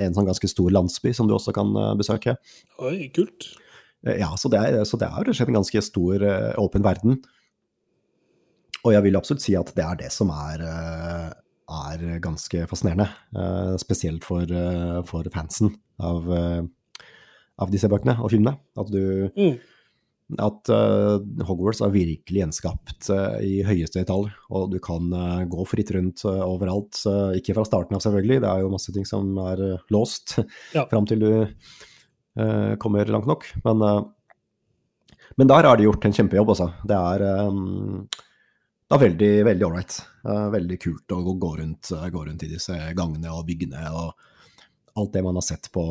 en 0.00 0.14
sånn 0.16 0.28
ganske 0.28 0.48
stor 0.50 0.70
landsby 0.72 1.12
som 1.16 1.28
du 1.28 1.34
også 1.36 1.52
kan 1.56 1.70
eh, 1.76 1.92
besøke. 2.00 2.36
Oi, 2.80 3.10
kult. 3.14 3.50
Eh, 4.06 4.18
Ja, 4.22 4.30
så 4.40 4.48
det 4.52 4.60
er, 4.60 4.78
så 4.88 4.98
det 5.00 5.08
er 5.08 5.16
rett 5.20 5.32
og 5.32 5.36
slett 5.38 5.52
en 5.52 5.58
ganske 5.60 5.82
stor, 5.84 6.22
eh, 6.24 6.52
åpen 6.60 6.84
verden. 6.84 7.18
Og 8.84 8.92
jeg 8.92 9.06
vil 9.06 9.16
absolutt 9.16 9.44
si 9.44 9.54
at 9.56 9.70
det 9.76 9.84
er 9.84 9.96
det 10.02 10.10
som 10.12 10.28
er, 10.34 10.60
er 11.72 12.02
ganske 12.20 12.66
fascinerende. 12.68 13.06
Spesielt 13.80 14.26
for, 14.28 14.44
for 15.08 15.24
fansen 15.32 15.70
av, 16.04 16.28
av 17.64 17.72
disse 17.72 17.88
bøkene 17.88 18.18
og 18.20 18.28
filmene. 18.34 18.58
At 18.76 18.92
du 18.92 19.30
Mm. 19.32 19.54
At 20.40 20.70
uh, 20.72 21.20
Hogwarts 21.44 21.82
er 21.84 21.92
virkelig 21.92 22.40
gjenskapt 22.40 23.10
uh, 23.12 23.36
i 23.44 23.58
høyeste 23.66 24.00
detalj, 24.00 24.30
og 24.56 24.70
du 24.72 24.78
kan 24.82 25.10
uh, 25.12 25.42
gå 25.44 25.66
fritt 25.68 25.92
rundt 25.92 26.24
overalt. 26.24 26.96
ikke 27.36 27.56
fra 27.58 27.66
starten 27.68 27.98
av, 27.98 28.00
selvfølgelig, 28.00 28.40
det 28.40 28.48
er 28.48 28.62
jo 28.64 28.72
masse 28.72 28.94
ting 28.94 29.04
som 29.08 29.36
er 29.44 29.62
låst 29.92 30.38
Ja. 30.72 30.86
fram 30.92 31.08
til 31.08 31.24
du 31.24 31.30
kommer 32.82 33.06
langt 33.06 33.28
nok. 33.30 33.44
Men, 33.62 33.82
men 35.38 35.50
der 35.50 35.68
har 35.68 35.76
de 35.78 35.84
gjort 35.86 36.02
en 36.08 36.16
kjempejobb, 36.16 36.48
altså. 36.50 36.66
Det 36.82 36.96
er, 36.98 37.22
um, 37.46 38.08
det 38.10 38.96
er 38.96 39.02
veldig 39.04 39.30
veldig 39.46 39.66
ålreit. 39.68 39.98
veldig 40.56 40.78
kult 40.82 41.14
å 41.14 41.20
gå, 41.30 41.52
rundt, 41.60 41.92
gå 42.10 42.24
rundt 42.26 42.42
i 42.42 42.50
disse 42.50 42.74
gangene 42.98 43.30
og 43.30 43.46
byggene 43.46 43.84
og 43.92 44.26
alt 44.98 45.14
det 45.14 45.22
man 45.26 45.38
har 45.38 45.46
sett 45.46 45.70
på 45.74 45.84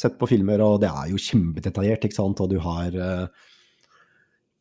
sett 0.00 0.18
på 0.20 0.28
filmer, 0.30 0.62
og 0.64 0.80
det 0.82 0.90
er 0.90 1.12
jo 1.12 1.20
kjempedetaljert, 1.20 2.04
ikke 2.06 2.16
sant, 2.16 2.40
og 2.42 2.50
du 2.52 2.58
har 2.62 2.94
eh, 2.96 3.46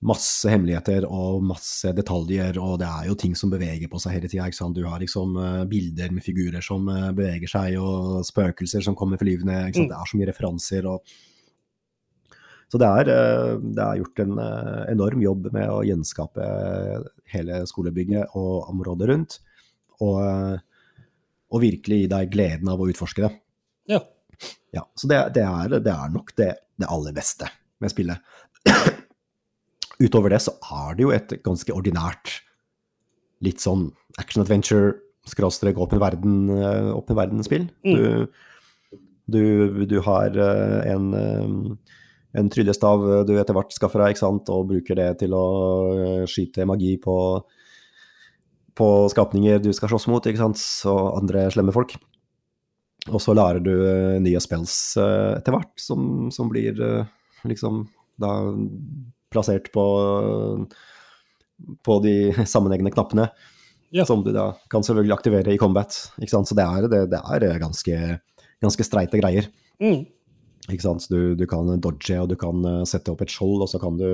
masse 0.09 0.47
hemmeligheter 0.51 1.07
og 1.07 1.43
masse 1.43 1.91
detaljer, 1.95 2.59
og 2.61 2.77
det 2.81 2.87
er 2.89 3.09
jo 3.09 3.17
ting 3.19 3.35
som 3.39 3.51
beveger 3.51 3.91
på 3.91 3.99
seg 3.99 4.15
hele 4.15 4.31
tida. 4.31 4.69
Du 4.75 4.83
har 4.87 5.01
liksom 5.01 5.35
eh, 5.39 5.63
bilder 5.71 6.13
med 6.15 6.25
figurer 6.25 6.63
som 6.65 6.87
eh, 6.91 7.09
beveger 7.15 7.51
seg, 7.51 7.79
og 7.81 8.21
spøkelser 8.27 8.85
som 8.85 8.97
kommer 8.99 9.21
flyvende. 9.21 9.65
Mm. 9.71 9.89
Det 9.89 9.97
er 9.97 10.11
så 10.11 10.19
mye 10.19 10.31
referanser 10.31 10.93
og 10.93 11.17
Så 12.69 12.77
det 12.77 12.85
er, 12.85 13.07
det 13.57 13.81
er 13.81 13.97
gjort 13.97 14.19
en 14.21 14.35
enorm 14.91 15.21
jobb 15.23 15.47
med 15.55 15.71
å 15.73 15.79
gjenskape 15.81 16.49
hele 17.33 17.63
skolebygget 17.65 18.35
og 18.37 18.69
området 18.69 19.07
rundt, 19.09 19.39
og, 20.05 20.19
og 21.49 21.63
virkelig 21.63 22.03
gi 22.03 22.11
deg 22.11 22.29
gleden 22.29 22.69
av 22.69 22.77
å 22.77 22.85
utforske 22.91 23.25
det. 23.25 23.31
Ja. 23.89 24.03
Ja, 24.75 24.85
så 24.95 25.09
det, 25.09 25.19
det, 25.35 25.43
er, 25.45 25.79
det 25.81 25.93
er 25.93 26.11
nok 26.13 26.33
det, 26.37 26.53
det 26.79 26.89
aller 26.89 27.15
beste 27.15 27.49
med 27.81 27.91
spillet. 27.93 28.21
Utover 29.99 30.31
det 30.31 30.39
så 30.45 30.53
er 30.79 30.95
det 30.95 31.03
jo 31.03 31.13
et 31.15 31.33
ganske 31.43 31.73
ordinært, 31.75 32.37
litt 33.43 33.63
sånn 33.63 33.89
action-adventure, 34.19 34.93
skråstrek 35.27 35.79
åpen 35.79 35.99
verden-spill. 36.01 36.91
åpen 36.95 37.17
verden-spill. 37.19 37.65
Du, 37.83 38.29
du, 39.29 39.85
du 39.85 39.99
har 40.05 40.33
eh, 40.33 40.91
en, 40.93 41.09
eh, 41.13 41.93
en 42.39 42.51
tryllestav 42.51 43.03
du 43.27 43.35
etter 43.37 43.57
hvert 43.57 43.75
skaffer 43.75 44.03
deg, 44.03 44.15
ikke 44.15 44.23
sant, 44.23 44.51
og 44.53 44.69
bruker 44.71 44.97
det 44.97 45.09
til 45.23 45.35
å 45.37 45.45
eh, 45.93 46.23
skyte 46.29 46.67
magi 46.69 46.95
på, 47.03 47.17
på 48.79 48.89
skapninger 49.13 49.61
du 49.63 49.71
skal 49.75 49.91
slåss 49.93 50.09
mot, 50.11 50.25
ikke 50.25 50.41
sant, 50.41 50.63
og 50.89 51.19
andre 51.19 51.49
slemme 51.53 51.75
folk. 51.75 51.97
Og 53.09 53.21
så 53.23 53.35
lærer 53.37 53.61
du 53.63 53.71
eh, 53.73 54.17
nye 54.23 54.41
spells 54.43 54.75
eh, 54.99 55.37
etter 55.37 55.55
hvert, 55.55 55.73
som, 55.81 56.29
som 56.33 56.49
blir 56.51 56.77
eh, 56.83 57.09
liksom 57.49 57.83
da 58.19 58.33
plassert 59.31 59.69
på, 59.71 59.85
på 61.85 61.97
de 62.03 62.15
sammenhengende 62.53 62.93
knappene. 62.95 63.29
Ja. 63.95 64.05
Som 64.05 64.21
du 64.25 64.31
da 64.35 64.51
kan 64.69 64.85
selvfølgelig 64.85 65.15
aktivere 65.15 65.53
i 65.53 65.61
combat. 65.61 65.95
Ikke 66.21 66.35
sant? 66.35 66.49
Så 66.49 66.57
det 66.57 66.65
er, 66.65 66.89
det, 66.91 67.03
det 67.09 67.19
er 67.19 67.61
ganske, 67.61 67.99
ganske 68.61 68.85
streite 68.85 69.21
greier. 69.21 69.47
Mm. 69.81 70.03
Ikke 70.69 70.83
sant? 70.83 71.05
Så 71.05 71.13
du, 71.15 71.21
du 71.39 71.45
kan 71.49 71.71
dodge, 71.81 72.19
og 72.19 72.29
du 72.29 72.35
kan 72.37 72.61
sette 72.89 73.13
opp 73.13 73.23
et 73.25 73.33
skjold, 73.33 73.63
og 73.65 73.71
så 73.71 73.81
kan 73.81 73.97
du 73.97 74.09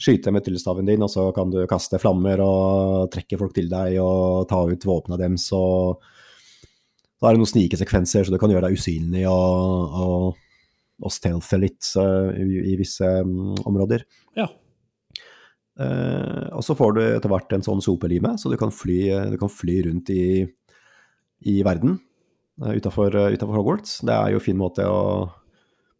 skyte 0.00 0.32
med 0.32 0.42
tryllestaven 0.46 0.88
din, 0.88 1.04
og 1.04 1.12
så 1.12 1.28
kan 1.36 1.52
du 1.52 1.60
kaste 1.70 2.00
flammer 2.00 2.40
og 2.42 3.10
trekke 3.12 3.38
folk 3.38 3.52
til 3.54 3.68
deg 3.70 3.98
og 4.02 4.48
ta 4.50 4.62
ut 4.66 4.88
våpnene 4.88 5.20
deres. 5.20 5.44
og 5.54 6.00
da 7.20 7.28
er 7.28 7.36
det 7.36 7.42
noen 7.42 7.50
snikesekvenser, 7.50 8.24
så 8.24 8.32
du 8.32 8.38
kan 8.40 8.52
gjøre 8.52 8.68
deg 8.68 8.78
usynlig 8.80 9.26
og, 9.28 9.98
og, 10.00 10.40
og 11.04 11.12
stealthe 11.12 11.60
litt 11.60 11.90
eh, 12.00 12.40
i, 12.40 12.62
i 12.72 12.76
visse 12.80 13.06
um, 13.24 13.52
områder. 13.68 14.06
Ja. 14.38 14.48
Uh, 15.80 16.48
og 16.56 16.64
så 16.66 16.76
får 16.76 16.96
du 16.96 17.02
etter 17.04 17.30
hvert 17.32 17.52
en 17.56 17.64
sånn 17.64 17.84
sopelime, 17.84 18.34
så 18.40 18.52
du 18.52 18.56
kan 18.60 18.72
fly, 18.74 19.02
du 19.32 19.36
kan 19.40 19.52
fly 19.52 19.78
rundt 19.86 20.10
i, 20.12 20.44
i 21.48 21.60
verden 21.64 21.98
uh, 22.64 22.72
utafor 22.76 23.16
Hogwarts. 23.54 24.00
Det 24.04 24.16
er 24.16 24.34
jo 24.34 24.40
en 24.40 24.48
fin 24.48 24.60
måte 24.60 24.88
å 24.88 25.00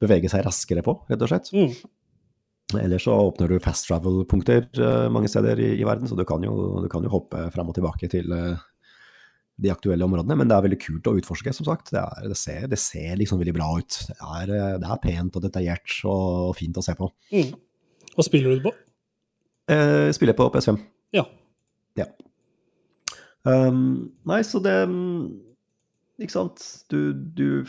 bevege 0.01 0.33
seg 0.33 0.45
raskere 0.47 0.85
på, 0.85 0.97
rett 1.09 1.25
og 1.25 1.33
slett. 1.33 1.53
Mm. 1.53 1.73
Ellers 2.79 3.05
så 3.05 3.15
åpner 3.15 3.49
du 3.51 3.61
fast 3.63 3.89
travel-punkter 3.89 4.69
eh, 4.79 5.07
mange 5.13 5.29
steder 5.31 5.59
i, 5.61 5.71
i 5.81 5.87
verden, 5.87 6.09
så 6.09 6.17
du 6.19 6.25
kan 6.29 6.43
jo, 6.45 6.55
du 6.85 6.89
kan 6.93 7.05
jo 7.05 7.13
hoppe 7.13 7.49
fram 7.55 7.71
og 7.73 7.77
tilbake 7.77 8.11
til 8.13 8.31
eh, 8.35 8.61
de 9.61 9.73
aktuelle 9.73 10.07
områdene. 10.07 10.37
Men 10.41 10.51
det 10.51 10.57
er 10.57 10.67
veldig 10.67 10.81
kult 10.83 11.11
å 11.11 11.17
utforske, 11.21 11.55
som 11.57 11.69
sagt. 11.69 11.93
Det, 11.95 12.03
er, 12.03 12.29
det, 12.33 12.39
ser, 12.39 12.67
det 12.71 12.81
ser 12.81 13.19
liksom 13.21 13.41
veldig 13.43 13.57
bra 13.57 13.71
ut. 13.79 13.99
Det 14.09 14.17
er, 14.19 14.55
eh, 14.57 14.79
det 14.83 14.89
er 14.89 15.03
pent 15.05 15.37
og 15.37 15.45
detaljert 15.45 15.99
og 16.11 16.55
fint 16.59 16.81
å 16.81 16.85
se 16.85 16.97
på. 16.99 17.11
Mm. 17.35 17.53
Hva 18.17 18.27
spiller 18.27 18.57
du 18.57 18.65
på? 18.69 18.75
Eh, 19.71 20.09
spiller 20.17 20.37
på 20.39 20.49
PS5. 20.55 20.81
Ja. 21.17 21.27
Ja. 21.99 22.09
Um, 23.43 24.11
nei, 24.29 24.43
så 24.45 24.61
det 24.61 24.75
mm, 24.91 25.31
Ikke 26.21 26.35
sant. 26.35 26.65
Du, 26.93 27.15
du 27.15 27.65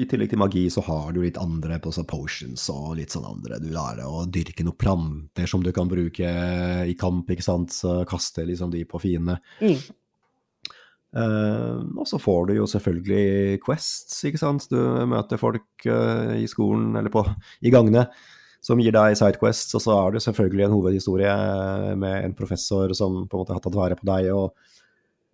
I 0.00 0.06
tillegg 0.08 0.30
til 0.32 0.40
magi 0.40 0.62
så 0.72 0.80
har 0.86 1.10
du 1.12 1.20
litt 1.20 1.36
andre 1.40 1.76
på 1.84 1.92
så 1.92 2.06
potions 2.08 2.64
og 2.72 2.94
litt 3.00 3.12
sånn 3.12 3.28
andre. 3.28 3.60
Du 3.60 3.68
lærer 3.72 4.08
å 4.08 4.24
dyrke 4.28 4.64
noen 4.64 4.78
planter 4.80 5.50
som 5.50 5.64
du 5.64 5.72
kan 5.76 5.90
bruke 5.90 6.32
i 6.86 6.96
kamp, 7.00 7.30
ikke 7.32 7.44
sant. 7.44 7.74
Så 7.76 8.02
kaste 8.08 8.46
liksom 8.48 8.72
de 8.72 8.84
på 8.88 9.00
fiendene. 9.02 9.40
Mm. 9.60 9.80
Eh, 11.16 11.76
og 11.96 12.04
så 12.08 12.18
får 12.20 12.50
du 12.50 12.56
jo 12.58 12.66
selvfølgelig 12.68 13.60
quests, 13.64 14.18
ikke 14.28 14.40
sant. 14.40 14.66
Du 14.72 14.78
møter 15.08 15.40
folk 15.40 15.86
eh, 15.88 16.34
i 16.42 16.48
skolen 16.50 16.92
eller 16.98 17.12
på, 17.12 17.24
i 17.64 17.72
gangene 17.72 18.06
som 18.64 18.80
gir 18.82 18.92
deg 18.92 19.14
sidequests, 19.16 19.76
og 19.78 19.84
så 19.84 19.94
er 19.94 20.16
det 20.16 20.24
selvfølgelig 20.24 20.66
en 20.66 20.74
hovedhistorie 20.74 21.34
med 22.00 22.24
en 22.24 22.34
professor 22.36 22.90
som 22.98 23.22
på 23.24 23.36
en 23.36 23.44
måte 23.44 23.54
har 23.54 23.62
tatt 23.62 23.78
vare 23.78 23.96
på 23.98 24.08
deg, 24.08 24.28
og, 24.34 24.56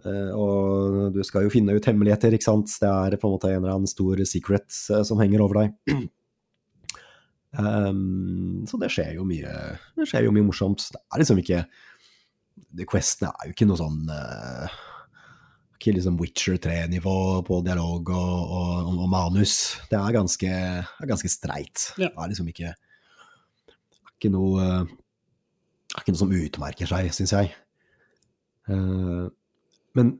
eh, 0.04 0.30
og 0.36 1.16
du 1.16 1.22
skal 1.26 1.46
jo 1.46 1.54
finne 1.54 1.74
ut 1.74 1.88
hemmeligheter, 1.88 2.36
ikke 2.36 2.50
sant. 2.50 2.76
Det 2.82 2.90
er 2.90 3.16
på 3.16 3.30
en 3.30 3.38
måte 3.38 3.50
en 3.50 3.62
eller 3.62 3.78
annen 3.78 3.90
stor 3.90 4.20
secret 4.28 4.68
som 4.70 5.22
henger 5.22 5.42
over 5.42 5.62
deg. 5.64 6.04
Um, 7.56 8.62
så 8.68 8.78
det 8.80 8.88
skjer 8.88 9.18
jo 9.18 9.26
mye 9.28 9.50
Det 9.98 10.06
skjer 10.08 10.28
jo 10.28 10.30
mye 10.32 10.46
morsomt. 10.46 10.86
Det 10.92 11.00
er 11.02 11.20
liksom 11.24 11.42
ikke 11.42 11.64
Questene 12.88 13.28
er 13.32 13.48
jo 13.48 13.52
ikke 13.52 13.66
noe 13.68 13.80
sånn 13.80 14.08
eh, 14.12 14.80
Ikke 15.82 15.96
liksom 15.96 16.14
Witcher 16.20 16.60
3-nivå 16.62 17.42
på 17.42 17.56
dialog 17.66 18.12
og, 18.14 18.52
og, 18.54 18.90
og, 18.92 19.06
manus. 19.10 19.56
Det 19.90 19.98
er 19.98 20.14
ganske, 20.14 20.50
er 20.86 21.08
ganske 21.10 21.30
streit. 21.32 21.88
Ja. 21.96 22.06
Det 22.06 22.14
er 22.14 22.30
liksom 22.30 22.50
ikke 22.52 22.74
ikke 24.14 24.30
noe 24.30 24.62
er 24.62 26.04
ikke 26.04 26.14
noe 26.14 26.20
som 26.20 26.34
utmerker 26.36 26.86
seg, 26.86 27.08
syns 27.10 27.32
jeg. 27.34 27.50
Eh, 28.70 29.24
men 29.98 30.12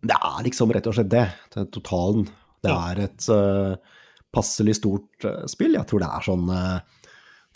det 0.00 0.16
er 0.16 0.46
liksom 0.46 0.72
rett 0.72 0.88
og 0.88 0.96
slett 0.96 1.12
det. 1.12 1.26
det 1.52 1.66
totalen. 1.76 2.24
Det 2.64 2.72
er 2.72 3.02
et 3.04 3.28
eh, 3.36 4.00
passelig 4.32 4.78
stort 4.80 5.28
eh, 5.28 5.44
spill. 5.52 5.76
Jeg 5.76 5.84
tror 5.90 6.00
det 6.00 6.08
er 6.08 6.26
sånn 6.30 6.48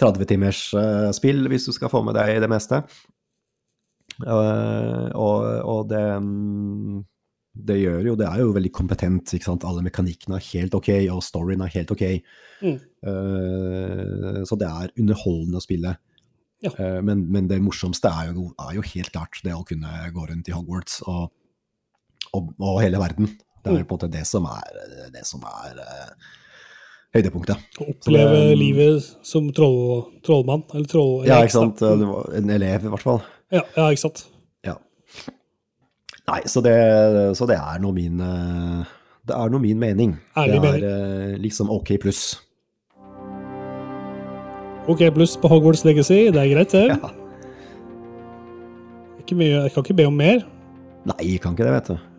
30 0.05 0.29
timers 0.29 0.63
eh, 0.77 1.09
spill, 1.17 1.49
hvis 1.49 1.71
du 1.71 1.73
skal 1.73 1.93
få 1.93 2.05
med 2.05 2.21
deg 2.21 2.37
det 2.45 2.53
meste. 2.53 2.85
Eh, 4.23 5.09
og, 5.19 5.47
og 5.65 5.89
det 5.91 6.05
mm, 6.23 7.01
det 7.55 7.77
gjør 7.79 8.01
jo, 8.09 8.15
det 8.19 8.27
er 8.27 8.41
jo 8.43 8.53
veldig 8.57 8.71
kompetent, 8.75 9.31
ikke 9.37 9.47
sant. 9.47 9.65
Alle 9.69 9.83
mekanikkene 9.87 10.37
er 10.41 10.47
helt 10.53 10.75
ok, 10.75 10.89
og 11.15 11.23
storyen 11.23 11.63
er 11.63 11.71
helt 11.77 11.93
ok. 11.95 12.03
Mm. 12.65 12.79
Uh, 13.07 14.41
så 14.49 14.59
det 14.59 14.69
er 14.69 14.93
underholdende 14.99 15.61
å 15.61 15.65
spille. 15.65 15.95
Ja. 16.65 16.73
Uh, 16.79 17.01
men, 17.05 17.27
men 17.31 17.49
det 17.51 17.61
morsomste 17.63 18.11
er 18.11 18.33
jo, 18.33 18.49
er 18.59 18.75
jo 18.79 18.85
helt 18.95 19.13
klart 19.15 19.41
det 19.45 19.55
å 19.55 19.65
kunne 19.69 19.91
gå 20.15 20.27
rundt 20.31 20.49
i 20.51 20.55
Hogwarts 20.57 21.01
og, 21.07 21.29
og, 22.35 22.51
og 22.59 22.81
hele 22.83 23.01
verden. 23.03 23.31
Det 23.65 23.71
er 23.73 23.79
Mm. 23.81 23.87
på 23.89 23.95
en 23.95 23.97
måte 23.97 24.11
det 24.13 24.27
som 24.29 24.45
er, 24.45 24.75
det 25.15 25.23
som 25.25 25.41
er 25.49 25.79
uh, 25.81 26.33
høydepunktet. 27.17 27.63
Å 27.81 27.87
oppleve 27.95 28.43
det- 28.51 28.59
livet 28.61 29.07
som 29.25 29.47
troll, 29.57 30.03
trollmann. 30.27 30.67
Eller 30.75 30.91
troll... 30.91 31.23
Ja, 31.25 31.39
ikke 31.47 31.55
sant. 31.61 31.81
da. 31.81 31.95
En 32.37 32.51
elev, 32.53 32.85
i 32.85 32.93
hvert 32.93 33.07
fall. 33.07 33.23
Ja, 33.55 33.63
ja, 33.79 33.87
ikke 33.95 34.03
sant. 34.09 34.27
Nei, 36.31 36.41
så 36.49 36.63
det, 36.65 36.75
så 37.37 37.47
det 37.49 37.57
er 37.61 37.83
nå 37.85 37.91
min 37.93 38.21
eh, 38.25 38.93
Det 39.29 39.35
er 39.37 39.51
nå 39.53 39.59
min 39.61 39.81
mening. 39.81 40.15
Ærlig 40.41 40.61
det 40.63 40.71
er 40.71 40.79
mening. 40.81 41.43
liksom 41.45 41.71
ok 41.73 41.95
pluss. 42.01 42.23
OK 44.89 45.01
pluss 45.17 45.37
på 45.41 45.49
Hogwarts 45.49 45.85
Legacy, 45.85 46.27
det 46.33 46.41
er 46.43 46.51
greit, 46.53 46.73
det. 46.75 46.87
Ja. 46.93 47.13
Ikke 49.23 49.37
mye, 49.41 49.63
jeg 49.65 49.73
kan 49.73 49.85
ikke 49.87 49.97
be 49.97 50.09
om 50.11 50.19
mer. 50.21 50.43
Nei, 51.09 51.21
jeg 51.35 51.41
kan 51.45 51.57
ikke 51.57 51.65
det, 51.69 51.77
vet 51.79 51.93
du. 51.95 52.11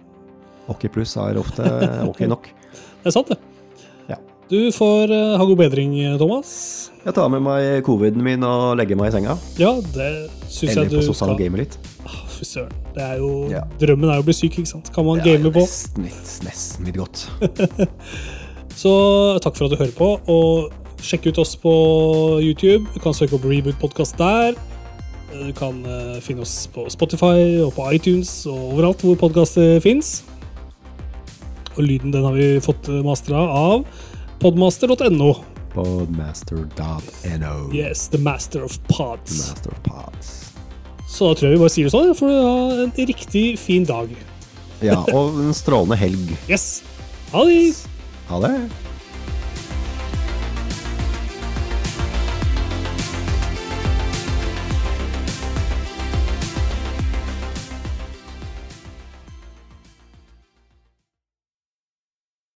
Ok 0.74 0.88
pluss 0.94 1.14
er 1.22 1.38
ofte 1.38 1.66
ok 2.10 2.24
nok. 2.30 2.50
Det 3.04 3.12
er 3.12 3.14
sant, 3.14 3.30
det. 3.30 3.38
Ja. 4.10 4.18
Du 4.50 4.58
får 4.74 5.14
uh, 5.14 5.36
ha 5.38 5.46
god 5.46 5.60
bedring, 5.62 5.94
Thomas. 6.22 6.56
Jeg 7.06 7.14
tar 7.18 7.30
med 7.34 7.46
meg 7.46 7.86
coviden 7.86 8.26
min 8.26 8.46
og 8.46 8.74
legger 8.82 8.98
meg 8.98 9.12
i 9.14 9.18
senga. 9.20 9.38
Ja, 9.62 9.76
det 9.94 10.10
syns 10.50 10.72
Eller 10.74 10.88
jeg 10.88 10.96
på 10.96 11.04
du 11.06 11.10
sosial 11.12 11.36
skal. 11.36 11.42
game 11.44 11.62
litt. 11.62 11.78
Fy 12.36 12.48
søren. 12.48 12.72
Det 12.96 13.04
er 13.04 13.20
jo 13.22 13.50
Ja. 13.52 13.64
Drømmen 13.80 14.10
er 14.12 14.20
jo 14.20 14.26
å 14.26 14.28
bli 14.28 14.36
syk, 14.36 14.60
ikke 14.60 14.72
sant. 14.74 14.92
Kan 14.94 15.08
man 15.08 15.24
game 15.24 15.52
på? 15.52 15.64
nesten 15.64 16.08
litt, 16.08 16.32
nesten 16.46 16.86
litt 16.90 17.00
godt. 17.00 17.28
Så 18.82 18.92
takk 19.44 19.56
for 19.56 19.68
at 19.68 19.72
du 19.72 19.80
hører 19.80 19.96
på, 19.96 20.10
og 20.28 20.72
sjekk 21.06 21.30
ut 21.32 21.40
oss 21.40 21.56
på 21.56 21.74
YouTube. 22.44 22.90
Du 22.94 23.00
kan 23.00 23.16
søke 23.16 23.38
opp 23.38 23.46
Reboot 23.48 23.80
Podcast 23.80 24.18
der. 24.20 24.56
Du 25.32 25.52
kan 25.56 25.82
uh, 25.88 26.20
finne 26.24 26.44
oss 26.46 26.68
på 26.72 26.86
Spotify 26.92 27.60
og 27.64 27.74
på 27.76 27.88
iTunes 27.96 28.46
og 28.48 28.76
overalt 28.76 29.04
hvor 29.04 29.18
podkaster 29.20 29.80
fins. 29.84 30.24
Og 31.76 31.84
lyden 31.84 32.14
den 32.16 32.24
har 32.24 32.36
vi 32.36 32.56
fått 32.64 32.88
mastra 33.04 33.42
av 33.52 33.84
podmaster.no. 34.40 35.34
Podmaster.no. 35.76 37.56
Yes, 37.76 38.08
the 38.08 38.18
master 38.18 38.64
of 38.64 38.80
pods. 38.88 39.32
The 39.36 39.52
Master 39.52 39.72
of 39.72 39.84
Pods. 39.84 40.55
Så 41.16 41.30
da 41.30 41.38
tror 41.40 41.48
jeg 41.48 41.56
vi 41.56 41.62
bare 41.64 41.72
sier 41.72 41.88
det 41.88 41.94
sånn. 41.94 42.16
For 42.18 42.28
du 42.28 42.40
ha 42.44 42.86
en 42.86 43.12
riktig 43.12 43.46
fin 43.62 43.86
dag. 43.88 44.12
Ja, 44.84 45.00
og 45.16 45.38
en 45.40 45.56
strålende 45.56 45.96
helg. 46.00 46.34
Yes. 46.52 46.84
Ha 47.32 47.46
det! 47.48 47.62
Ha 48.28 48.42
det. 48.44 48.56